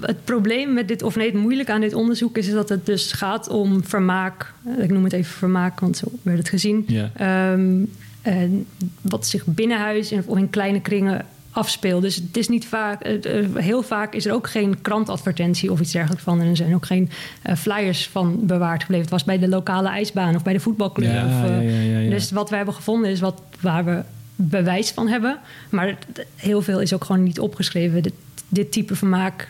[0.00, 3.12] het probleem met dit, of nee, het moeilijk aan dit onderzoek is dat het dus
[3.12, 4.52] gaat om vermaak.
[4.64, 6.86] Eh, ik noem het even vermaak, want zo werd het gezien.
[7.14, 7.84] Ehm,
[8.22, 8.66] en
[9.00, 12.02] wat zich binnenhuis of in kleine kringen afspeelt.
[12.02, 15.92] Dus het is niet vaak, eh, heel vaak is er ook geen krantadvertentie of iets
[15.92, 16.40] dergelijks van.
[16.40, 17.10] En er zijn ook geen
[17.56, 19.04] flyers van bewaard gebleven.
[19.04, 21.12] Het was bij de lokale ijsbaan of bij de voetbalclub.
[21.12, 22.10] Ja, of, ja, ja.
[22.10, 24.02] Dus wat we hebben gevonden is wat, waar we
[24.48, 25.38] bewijs van hebben.
[25.70, 25.98] Maar
[26.36, 28.02] heel veel is ook gewoon niet opgeschreven.
[28.48, 29.48] Dit type vermaak,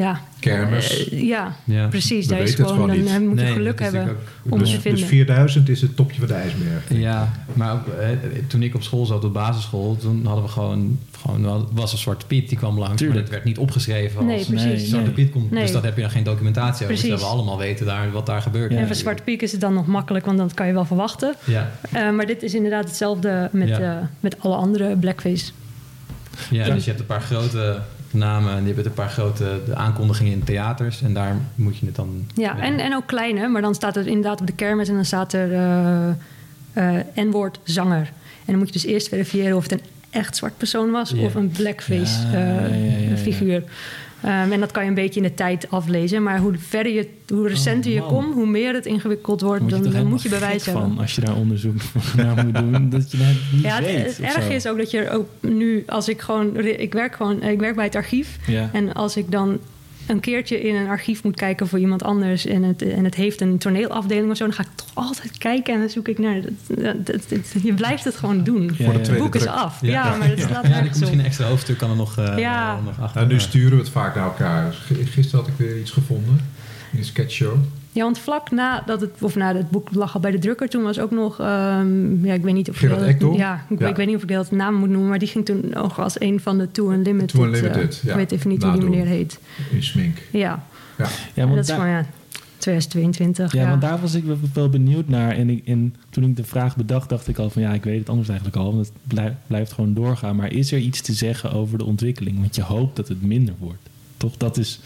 [0.00, 0.20] ja.
[0.40, 1.08] Kermis.
[1.08, 1.86] Eh, ja, Ja.
[1.88, 2.26] precies.
[2.26, 3.06] We Daar is gewoon, gewoon dan niet.
[3.08, 4.16] eh, moet je Nee, geluk dat hebben
[4.48, 5.00] om dus, te vinden.
[5.00, 6.82] dus 4000 is het topje van de ijsberg.
[6.88, 8.08] Ja, maar ook, eh,
[8.46, 12.26] toen ik op school zat, op basisschool, toen hadden we gewoon, gewoon was een Zwarte
[12.26, 13.12] Piet, die kwam langs, Tuurlijk.
[13.14, 14.64] maar het werd niet opgeschreven als Nee, precies.
[14.64, 15.14] Nee, Zwarte nee.
[15.14, 15.50] Piet komt.
[15.50, 15.62] Nee.
[15.62, 16.88] Dus dan heb je dan geen documentatie over.
[16.88, 17.20] Dus Precies.
[17.20, 18.72] we allemaal weten daar, wat daar gebeurt.
[18.72, 18.78] Ja.
[18.78, 21.34] En voor Zwarte Piek is het dan nog makkelijk, want dat kan je wel verwachten.
[21.44, 23.78] Ja, Eh, maar dit is inderdaad hetzelfde met, Ja.
[23.80, 25.50] eh, met alle andere blackface.
[26.50, 27.78] ja, dus je hebt een paar grote
[28.16, 31.86] namen en je hebt een paar grote de aankondigingen in theaters en daar moet je
[31.86, 32.26] het dan...
[32.34, 35.04] Ja, en, en ook kleine, maar dan staat er inderdaad op de kermis en dan
[35.04, 35.52] staat er
[36.72, 38.12] eh, N-woord zanger.
[38.44, 41.24] En dan moet je dus eerst verifiëren of het een echt zwart persoon was Ja.
[41.24, 43.16] of een blackface eh, ja, ja, ja.
[43.16, 43.62] figuur.
[44.22, 46.22] Ehm, en dat kan je een beetje in de tijd aflezen.
[46.22, 49.92] Maar hoe verder je, hoe recenter je Oh, komt, hoe meer het ingewikkeld wordt, Word
[49.92, 50.82] dan, moet je bewijs hebben.
[50.82, 51.74] van als je daar onderzoek
[52.16, 54.06] naar moet doen, dat je dat niet Ja, het, weet.
[54.06, 54.48] het erge zo.
[54.52, 57.74] is ook dat je er ook nu, als ik gewoon, ik werk gewoon, ik werk
[57.74, 58.38] bij het archief.
[58.46, 58.70] Ja.
[58.72, 59.58] En als ik dan
[60.06, 63.40] een keertje in een archief moet kijken voor iemand anders en het, en het heeft
[63.40, 66.40] een toneelafdeling of zo, dan ga ik toch altijd kijken en dan zoek ik naar.
[66.40, 66.52] Dat,
[66.84, 68.62] dat- dat- dat- je blijft het gewoon doen.
[68.62, 68.92] Ja, Voor de ja.
[68.92, 69.78] Het tweede boek is af.
[69.80, 69.88] Ja.
[69.90, 72.80] Ja, maar het slaat Ja, misschien een extra hoofdstuk kan er nog, eh, Ja.
[72.84, 73.20] nog achter.
[73.20, 74.72] Nou, nu sturen we het vaak naar elkaar.
[74.72, 76.40] G- Gisteren had ik weer iets gevonden
[76.92, 77.56] in een sketchshow.
[77.96, 80.82] Ja, want vlak nadat het, of na het boek lag al bij de drukker, toen
[80.82, 83.36] was ook nog, ehm, ja, ik weet niet of Gerard dat- Ekdom?
[83.36, 83.88] Ja, ik, Ja.
[83.88, 86.20] ik weet niet of ik dat naam moet noemen, maar die ging toen ook als
[86.20, 87.28] een van de Two Unlimited.
[87.28, 88.10] Two Unlimited, eh, ja.
[88.10, 89.38] Ik weet even niet hoe die meneer heet.
[89.72, 90.16] In smink.
[90.30, 90.64] Ja,
[90.98, 91.06] Ja.
[91.34, 92.06] Ja, dat is gewoon ja,
[92.58, 93.52] 2022.
[93.52, 95.30] Ja, Ja, want daar was ik wel, wel benieuwd naar.
[95.30, 97.98] En, ik, en toen ik de vraag bedacht, dacht ik al van ja, ik weet
[97.98, 98.74] het anders eigenlijk al.
[98.74, 100.36] Want het blijft, blijft gewoon doorgaan.
[100.36, 102.38] Maar is er iets te zeggen over de ontwikkeling?
[102.40, 103.88] Want je hoopt dat het minder wordt.
[104.16, 104.36] Toch?
[104.36, 104.80] Dat is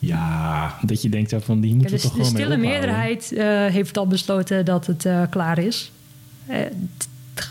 [0.00, 2.56] Ja, dat je denkt van die Ja, moeten de, we toch de gewoon mee stille
[2.56, 5.92] meerderheid eh, heeft al besloten dat het eh, klaar is.
[6.46, 6.58] Eh,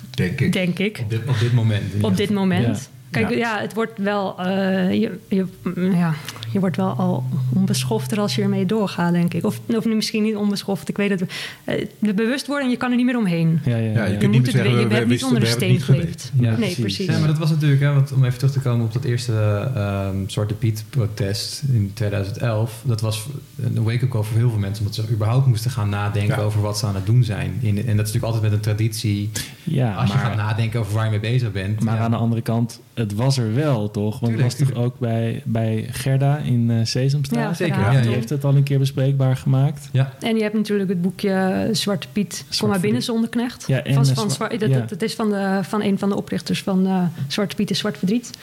[0.10, 0.54] denk ik.
[0.54, 1.00] denk ik.
[1.04, 1.84] Op dit, op dit moment.
[2.02, 2.78] Op dit moment.
[2.78, 2.97] Ja.
[3.12, 3.36] Kijk, Ja.
[3.38, 3.60] ja.
[3.62, 4.39] het wordt wel.
[4.39, 5.45] eh, je, je,
[5.93, 6.14] ja,
[6.52, 7.24] je wordt wel al
[7.56, 9.45] onbeschofter als je ermee doorgaat, denk ik.
[9.45, 10.89] Of, of nu misschien niet onbeschoft.
[10.89, 11.24] Ik weet het.
[11.64, 13.60] eh, de bewustwording, je kan er niet meer omheen.
[13.66, 13.91] Ja, ja, ja.
[13.91, 15.80] Ja, je Je, niet moet meer het, zeggen, je we hebt niet onder de steen
[15.82, 16.32] geleefd.
[16.39, 16.80] Ja, nee, precies.
[16.80, 17.06] precies.
[17.06, 19.34] Ja, maar dat was natuurlijk, hè, want om even terug te komen op dat eerste
[19.76, 22.82] ehm, Zwarte Piet-protest in 2011.
[22.86, 23.26] Dat was
[23.64, 26.41] een wake-up call voor heel veel mensen, omdat ze überhaupt moesten gaan nadenken Ja.
[26.43, 27.58] over wat ze aan het doen zijn.
[27.60, 29.30] In, en dat is natuurlijk altijd met een traditie.
[29.64, 31.84] Ja, Als je maar, gaat nadenken over waar je mee bezig bent.
[31.84, 32.02] maar ja.
[32.02, 34.20] aan de andere kant, het was er wel, toch?
[34.20, 37.44] Want Tuurlijk, het was toch ook bij, bij Gerda in eh Sesamstraat?
[37.44, 39.90] Ja, zeker, ja, Die heeft het al een keer bespreekbaar gemaakt.
[39.92, 43.64] Ja, En je hebt natuurlijk het boekje Zwarte Piet, Kom maar binnen zonder knecht.
[43.68, 44.80] Ja, en van, de van, Zwa- Zwa- dat, ja.
[44.80, 47.78] dat, dat is van, de, van een van de oprichters van eh, Zwarte Piet is
[47.80, 48.38] Zwart Verdriet.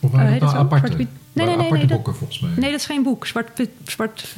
[0.00, 0.96] Of Eh, waren het het nou aparte?
[0.96, 1.08] Piet?
[1.32, 2.50] nee, nee, aparte nee, dat- boeken volgens mij.
[2.56, 3.26] Nee, dat is geen boek.
[3.26, 4.34] Zwart, Piet- Zwart,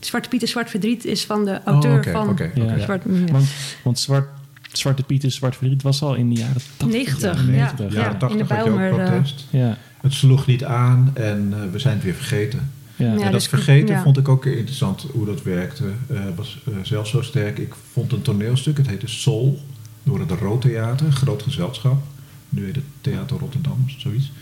[0.00, 2.30] Zwarte Piet en Zwart Verdriet is van de Oh, auteur van Ja.
[2.30, 2.80] oké.
[2.80, 3.02] Zwart...
[3.30, 3.46] Want,
[3.84, 4.28] want zwart,
[4.72, 6.86] Zwarte Piet en Zwart Verdriet was al in de jaren 80.
[6.88, 7.50] 90, jaren ja.
[7.50, 7.92] 90.
[7.94, 9.44] Jaren in 80 de Bijlmer, eh, protest.
[9.50, 12.70] Ja, Het sloeg niet aan en eh, we zijn het weer vergeten.
[12.96, 13.06] ja.
[13.06, 14.02] Ja, en dat dus- vergeten ja.
[14.02, 15.84] vond ik ook interessant hoe dat werkte.
[16.06, 17.58] Eh was eh, zelfs zo sterk.
[17.58, 19.62] Ik vond een toneelstuk, het heette Soul,
[20.02, 22.02] door het Rood Theater, groot gezelschap.
[22.48, 24.32] Nu heet het Theater Rotterdam, zoiets.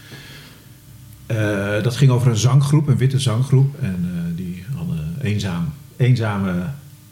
[1.26, 3.78] Eh, dat ging over een zanggroep, een witte zanggroep.
[3.80, 6.66] En eh, die hadden eenzaam, eenzame,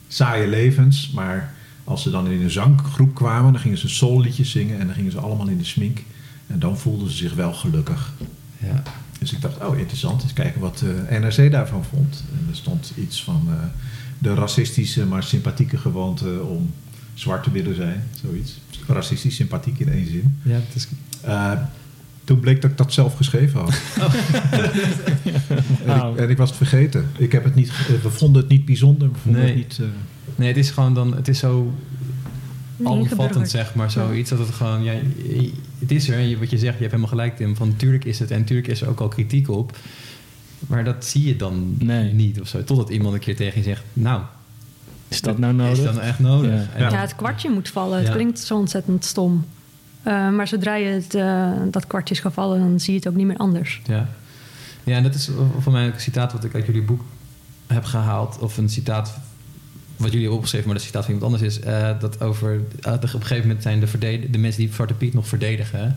[0.09, 1.11] saaie levens.
[1.11, 4.79] Maar als ze dan in een zanggroep kwamen, dan gingen ze soulliedjes zingen.
[4.81, 6.03] En dan gingen ze allemaal in de smink.
[6.47, 8.13] En dan voelden ze zich wel gelukkig.
[8.67, 8.83] Ja.
[9.19, 12.25] Dus ik dacht, oh interessant, eens kijken wat de NRC daarvan vond.
[12.33, 13.55] En er stond iets van eh,
[14.19, 16.71] de racistische, maar sympathieke gewoonte om
[17.15, 18.03] zwart te willen zijn.
[18.25, 18.61] Zoiets.
[18.87, 20.39] Racistisch, sympathiek in één zin.
[20.43, 20.89] Ja, het is...
[21.21, 21.53] Eh,
[22.25, 23.75] toen bleek dat ik dat zelf geschreven had.
[25.87, 27.09] en, ik, en ik was het vergeten.
[27.19, 29.09] Ik heb het niet, we vonden het niet bijzonder.
[29.13, 29.51] We vonden Nee.
[29.51, 29.79] het niet...
[29.81, 29.87] eh,
[30.37, 31.17] Nee, het is gewoon dan...
[31.17, 31.73] Het is zo
[32.85, 34.31] alomvattend, zeg maar, zoiets.
[34.31, 34.83] Dat het gewoon...
[34.83, 34.93] Ja,
[35.85, 37.57] het is er, en je- wat je zegt, je hebt helemaal gelijk, Tim.
[37.57, 39.77] Van, tuurlijk is het, en tuurlijk is er ook al kritiek op.
[40.67, 42.13] Maar dat zie je dan Nee.
[42.13, 42.65] niet of zo.
[42.65, 43.83] Totdat iemand een keer tegen je zegt...
[43.93, 44.23] Nou,
[45.09, 45.79] Is dat nou nodig?
[45.79, 46.67] is dat nou echt nodig?
[46.79, 46.95] Ja.
[47.01, 47.99] Het kwartje moet vallen.
[47.99, 48.13] Het Ja.
[48.13, 49.45] klinkt zo ontzettend stom.
[50.03, 53.15] Eh, maar zodra je het, eh, dat kwartje is gevallen, dan zie je het ook
[53.15, 53.81] niet meer anders.
[53.87, 54.09] Ja.
[54.85, 55.31] ja, en dat is
[55.61, 57.01] voor mij een citaat wat ik uit jullie boek
[57.67, 58.39] heb gehaald.
[58.39, 59.19] Of een citaat
[59.97, 61.61] wat jullie hebben opgeschreven, maar dat citaat van iemand anders is.
[61.63, 65.15] eh, dat over, eh, op een gegeven moment zijn de, de mensen die Zwarte Piet
[65.15, 65.97] nog verdedigen.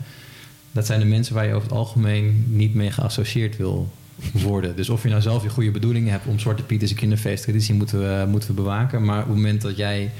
[0.72, 3.92] Dat zijn de mensen waar je over het algemeen niet mee geassocieerd wil
[4.32, 4.76] worden.
[4.76, 7.74] Dus of je nou zelf je goede bedoelingen hebt om Zwarte Piet is een kinderfeesttraditie
[7.74, 9.04] moeten we, moeten we bewaken.
[9.04, 10.10] Maar op het moment dat jij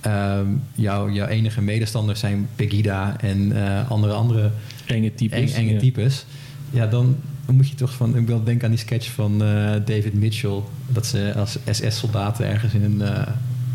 [0.00, 4.50] ehm, jouw, jouw enige medestanders zijn Pegida en eh, andere andere
[4.86, 5.52] Enge types.
[5.52, 5.78] eng- enge ja.
[5.78, 6.24] types.
[6.70, 7.16] Ja, dan,
[7.46, 8.16] dan moet je toch van...
[8.16, 10.60] Ik wil denken aan die sketch van eh, David Mitchell.
[10.88, 13.32] Dat ze als SS-soldaten ergens in een, eh,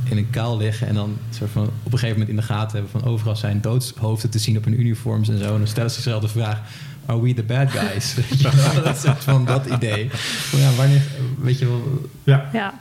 [0.09, 0.87] in een kuil liggen...
[0.87, 3.01] en dan soort van op een gegeven moment in de gaten hebben...
[3.01, 5.51] van overal zijn doodshoofden te zien op hun uniforms en zo.
[5.53, 6.61] En dan stellen ze zichzelf de vraag...
[7.05, 8.15] Are we the bad guys?
[8.37, 8.51] Ja,
[8.83, 10.09] dat soort van dat idee.
[10.55, 11.01] Ja, wanneer...
[11.41, 12.09] Weet je wel...
[12.23, 12.73] ja, Ja,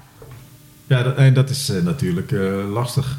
[0.87, 3.19] ja dat, en dat is eh, natuurlijk eh, lastig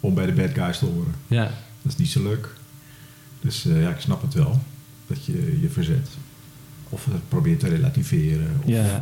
[0.00, 1.14] om bij de bad guys te horen.
[1.26, 1.50] Ja,
[1.82, 2.48] Dat is niet zo leuk.
[3.40, 4.60] Dus eh, ja, ik snap het wel.
[5.06, 6.08] Dat je je verzet.
[6.92, 8.50] Of het probeert te relativeren.
[8.62, 8.82] Of, Ja.
[8.84, 9.00] eh,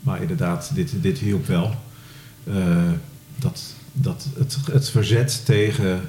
[0.00, 1.74] maar inderdaad, dit, dit hielp wel.
[2.44, 2.90] Eh,
[3.36, 6.00] dat, dat het, het verzet tegen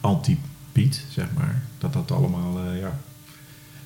[0.00, 1.62] anti-Piet, zeg maar.
[1.78, 2.98] Dat dat allemaal, eh, ja,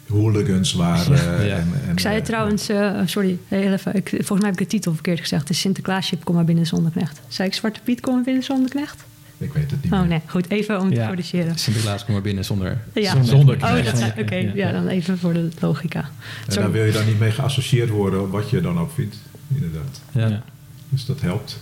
[0.09, 1.47] hooligans waren.
[1.47, 1.57] Ja.
[1.57, 3.95] En, en, ik zei het eh, trouwens, eh, sorry, heel even.
[3.95, 5.43] Ik, volgens mij heb ik de titel verkeerd gezegd.
[5.43, 7.21] Het is Sinterklaasje, kom maar binnen zonder knecht.
[7.29, 9.05] Zei ik Zwarte Piet, kom maar binnen zonder knecht?
[9.39, 10.09] Ik weet het niet Oh meer.
[10.09, 11.07] nee, goed, even om te Ja.
[11.07, 11.59] corrigeren.
[11.59, 12.79] Sinterklaas, kom maar binnen zonder...
[12.95, 13.11] Ja.
[13.11, 14.19] Zonder- Zonder Oh, knecht.
[14.21, 14.35] oké.
[14.35, 14.51] ja.
[14.55, 16.09] ja, dan even voor de logica.
[16.49, 19.17] En daar wil je dan niet mee geassocieerd worden, wat je dan ook vindt.
[19.55, 20.01] Inderdaad.
[20.13, 20.27] Ja.
[20.29, 20.43] Ja.
[20.89, 21.61] Dus dat helpt.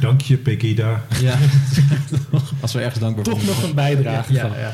[0.00, 1.04] Dank je, Pegida.
[1.20, 1.38] Ja.
[2.60, 4.58] Als we ergens dankbaar Toch nog een bijdrage Ja, van.
[4.58, 4.72] ja.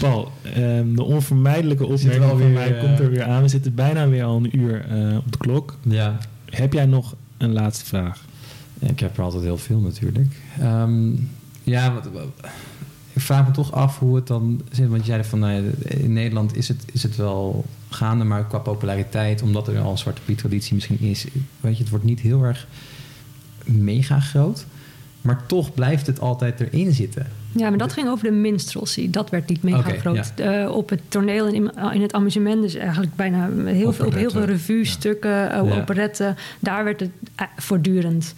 [0.00, 3.42] Paul, ehm, de onvermijdelijke opmerking wel van weer, mij eh, komt er weer aan.
[3.42, 5.76] We zitten bijna weer al een uur eh, op de klok.
[5.82, 6.18] ja.
[6.50, 8.24] Heb jij nog een laatste vraag?
[8.78, 10.36] Ik heb er altijd heel veel natuurlijk.
[10.60, 11.10] Ehm,
[11.62, 12.08] ja, wat,
[13.12, 14.88] ik vraag me toch af hoe het dan zit.
[14.88, 18.58] Want jij zei van, nou in Nederland is het, is het wel gaande, maar qua
[18.58, 21.26] populariteit, omdat er al een Zwarte Piet traditie misschien is,
[21.60, 22.66] weet je, het wordt niet heel erg
[23.64, 24.66] mega groot.
[25.28, 27.26] Maar toch blijft het altijd erin zitten.
[27.52, 29.10] Ja, maar dat ging over de minstrelsy.
[29.10, 30.32] Dat werd niet mega groot.
[30.36, 34.14] Eh, op het toneel en in, in het amusement, dus eigenlijk bijna heel veel, op
[34.14, 36.36] heel veel revue-stukken, eh, operetten.
[36.58, 38.34] Daar werd het eh, voortdurend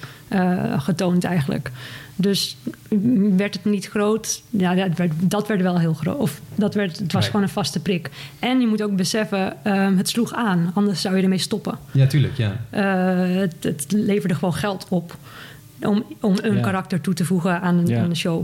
[0.76, 1.70] getoond eigenlijk.
[2.16, 2.56] Dus
[2.88, 6.18] mm, werd het niet groot, ja, dat werd, dat werd wel heel groot.
[6.18, 8.10] Of dat werd, het was gewoon een vaste prik.
[8.38, 10.70] En je moet ook beseffen, ehm, het sloeg aan.
[10.74, 11.78] Anders zou je ermee stoppen.
[11.90, 12.56] Ja, tuurlijk, ja.
[12.80, 15.16] Het, het leverde gewoon geld op.
[15.82, 16.60] Om, om een Ja.
[16.60, 18.02] karakter toe te voegen aan, een- Ja.
[18.02, 18.42] aan de show.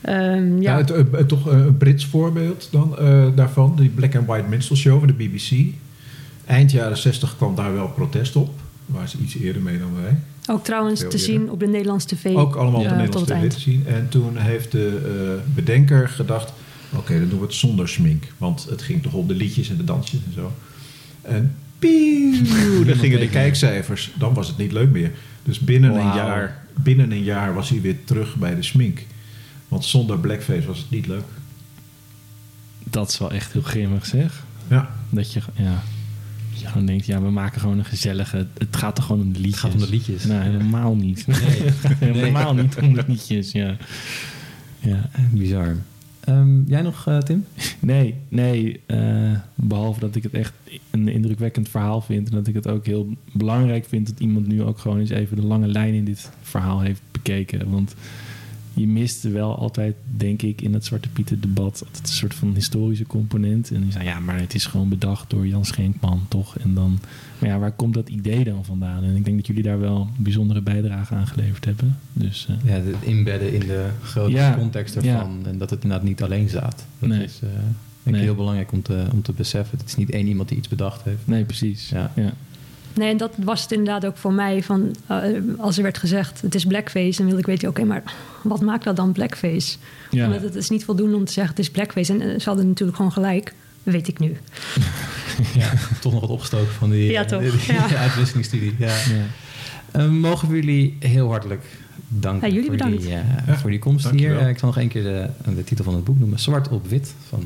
[0.00, 0.70] Ehm, ja.
[0.72, 3.76] Ja, het, eh, toch eh, een Brits voorbeeld dan eh, daarvan.
[3.76, 5.74] Die Black and White Minstrel Show van de BBC.
[6.46, 8.50] Eind jaren 60 kwam daar wel protest op.
[8.86, 10.16] Waar ze iets eerder mee dan wij.
[10.50, 11.32] Ook trouwens Veel te eerder.
[11.34, 12.34] zien op de Nederlandse tv.
[12.34, 13.84] Ook allemaal op de eh, Nederlandse tv te zien.
[13.86, 15.00] En toen heeft de
[15.36, 16.52] eh, bedenker gedacht...
[16.96, 18.24] Oké, dan doen we het zonder schmink.
[18.38, 20.52] Want het ging toch om de liedjes en de dansjes en zo.
[21.22, 24.10] En pieuw, dan gingen de kijkcijfers.
[24.18, 25.10] Dan was het niet leuk meer.
[25.42, 29.02] Dus binnen, een, jaar, binnen een jaar was hij weer terug bij de smink.
[29.68, 31.24] Want zonder blackface was het niet leuk.
[32.84, 34.44] Dat is wel echt heel grimmig zeg.
[34.68, 35.82] Ja, Dat je, ja,
[36.64, 38.46] gewoon denkt, ja, we maken gewoon een gezellige...
[38.58, 39.60] Het gaat toch gewoon om de liedjes?
[39.60, 40.24] gaat om de liedjes.
[40.24, 41.26] Nee, helemaal niet.
[41.26, 41.72] Nee.
[42.12, 43.76] helemaal niet om de liedjes, ja.
[44.78, 45.76] Ja, Bizar.
[46.28, 47.44] Ehm, jij nog, eh, Tim?
[47.80, 48.80] Nee, nee.
[48.86, 50.52] eh, behalve dat ik het echt
[50.90, 52.28] een indrukwekkend verhaal vind.
[52.28, 55.36] En dat ik het ook heel belangrijk vind dat iemand nu ook gewoon eens even
[55.36, 57.70] de lange lijn in dit verhaal heeft bekeken.
[57.70, 57.94] Want
[58.78, 62.54] je mist wel altijd, denk ik, in het Zwarte Pieten debat altijd een soort van
[62.54, 63.70] historische component.
[63.70, 66.58] En je zei, ja, maar het is gewoon bedacht door Jan Schenkman, toch?
[66.58, 66.98] En dan,
[67.38, 69.02] maar ja, waar komt dat idee dan vandaan?
[69.04, 71.98] En ik denk dat jullie daar wel een bijzondere bijdrage aan geleverd hebben.
[72.12, 75.38] Dus eh, Ja, het inbedden in de grote Ja, context ervan.
[75.46, 76.86] En dat het inderdaad niet alleen staat.
[76.98, 77.24] Dat Nee.
[77.24, 77.62] is eh, denk
[78.04, 78.22] ik Nee.
[78.22, 79.78] heel belangrijk om te, om te beseffen.
[79.78, 81.26] Het is niet één iemand die iets bedacht heeft.
[81.26, 81.88] nee, precies.
[81.88, 82.12] Ja.
[82.16, 82.32] ja.
[82.98, 84.62] Nee, en dat was het inderdaad ook voor mij.
[84.62, 85.18] Van, eh,
[85.58, 87.16] als er werd gezegd, het is blackface...
[87.16, 88.02] dan wilde ik weten, oké, maar
[88.42, 89.76] wat maakt dat dan blackface?
[90.10, 90.28] Ja.
[90.28, 92.12] Want het is niet voldoende om te zeggen, het is blackface.
[92.12, 94.36] En eh, ze hadden natuurlijk gewoon gelijk, weet ik nu.
[95.54, 97.40] Ja, toch nog wat opgestoken van die, Ja, eh, toch.
[97.40, 97.96] die Ja.
[98.06, 98.74] uitwisselingsstudie.
[98.78, 98.94] Ja.
[99.92, 100.06] Ja.
[100.06, 101.64] Mogen we jullie heel hartelijk
[102.08, 103.02] danken Ja, jullie voor, bedankt.
[103.02, 104.38] die, Ja, voor die komst dankjewel.
[104.38, 104.48] hier.
[104.48, 106.38] Ik zal nog één keer de, de titel van het boek noemen.
[106.38, 107.44] Zwart op wit van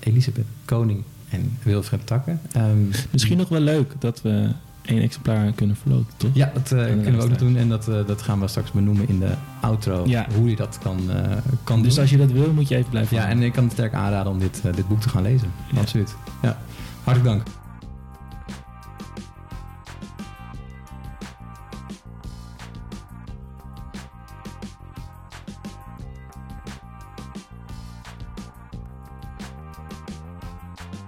[0.00, 2.40] Elisabeth Koning en Wilfred Takken.
[2.52, 2.78] Ehm,
[3.10, 4.48] Misschien nog wel leuk dat we
[4.86, 6.30] één exemplaar kunnen verloten, toch?
[6.34, 7.56] Ja, dat eh, En kunnen we ook nog doen.
[7.56, 9.30] En dat, eh, dat gaan we straks benoemen in de
[9.60, 10.02] outro.
[10.06, 10.26] Ja.
[10.36, 12.02] Hoe je dat kan, eh, kan Dus doen.
[12.02, 14.32] als je dat wil, moet je even blijven Ja, en ik kan het sterk aanraden
[14.32, 15.52] om dit, dit boek te gaan lezen.
[15.72, 15.80] Ja.
[15.80, 16.14] Absoluut.
[16.42, 16.58] Ja.
[17.04, 17.42] Hartelijk dank.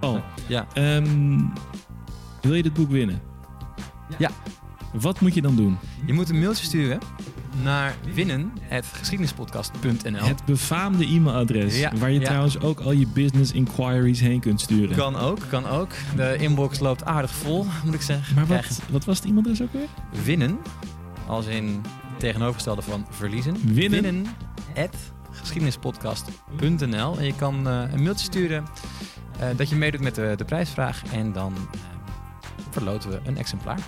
[0.01, 0.17] Oh,
[0.47, 0.67] Ja.
[0.73, 1.39] ehm,
[2.41, 3.21] wil je dit boek winnen?
[4.19, 4.29] Ja.
[4.93, 5.77] Wat moet je dan doen?
[6.05, 6.99] Je moet een mailtje sturen
[7.63, 10.25] naar winnen.geschiedenispodcast.nl.
[10.25, 12.25] Het befaamde e-mailadres, Ja, waar je ja.
[12.25, 14.95] trouwens ook al je business inquiries heen kunt sturen.
[14.95, 15.89] Kan ook, kan ook.
[16.15, 18.35] De inbox loopt aardig vol, moet ik zeggen.
[18.35, 19.87] Maar wat, wat was het e-mailadres ook weer?
[20.23, 20.57] winnen,
[21.27, 21.81] als in
[22.17, 23.55] tegenovergestelde van verliezen.
[23.73, 24.25] Winnen?
[24.75, 24.95] at
[25.31, 28.63] geschiedenispodcast.nl En je kan eh, een mailtje sturen
[29.39, 31.01] eh, dat je meedoet met de, de prijsvraag.
[31.13, 31.79] En dan eh,
[32.69, 33.79] verloten we een exemplaar.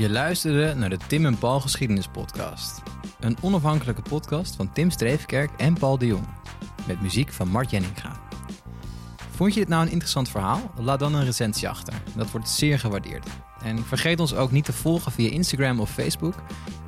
[0.00, 2.82] Je luisterde naar de Tim en Paul Geschiedenispodcast.
[3.18, 6.26] Een onafhankelijke podcast van Tim Streefkerk en Paul de Jong.
[6.86, 8.20] Met muziek van Mart Jenninga.
[9.30, 10.70] Vond je dit nou een interessant verhaal?
[10.76, 11.94] Laat dan een recensie achter.
[12.16, 13.26] Dat wordt zeer gewaardeerd.
[13.62, 16.34] En vergeet ons ook niet te volgen via Instagram of Facebook.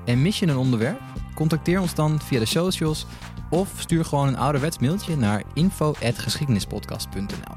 [0.04, 1.00] En mis je een onderwerp?
[1.34, 3.06] Contacteer ons dan via de socials
[3.50, 7.56] of stuur gewoon een ouderwets mailtje naar info.geschiedenispodcast.nl.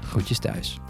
[0.00, 0.81] Groetjes thuis.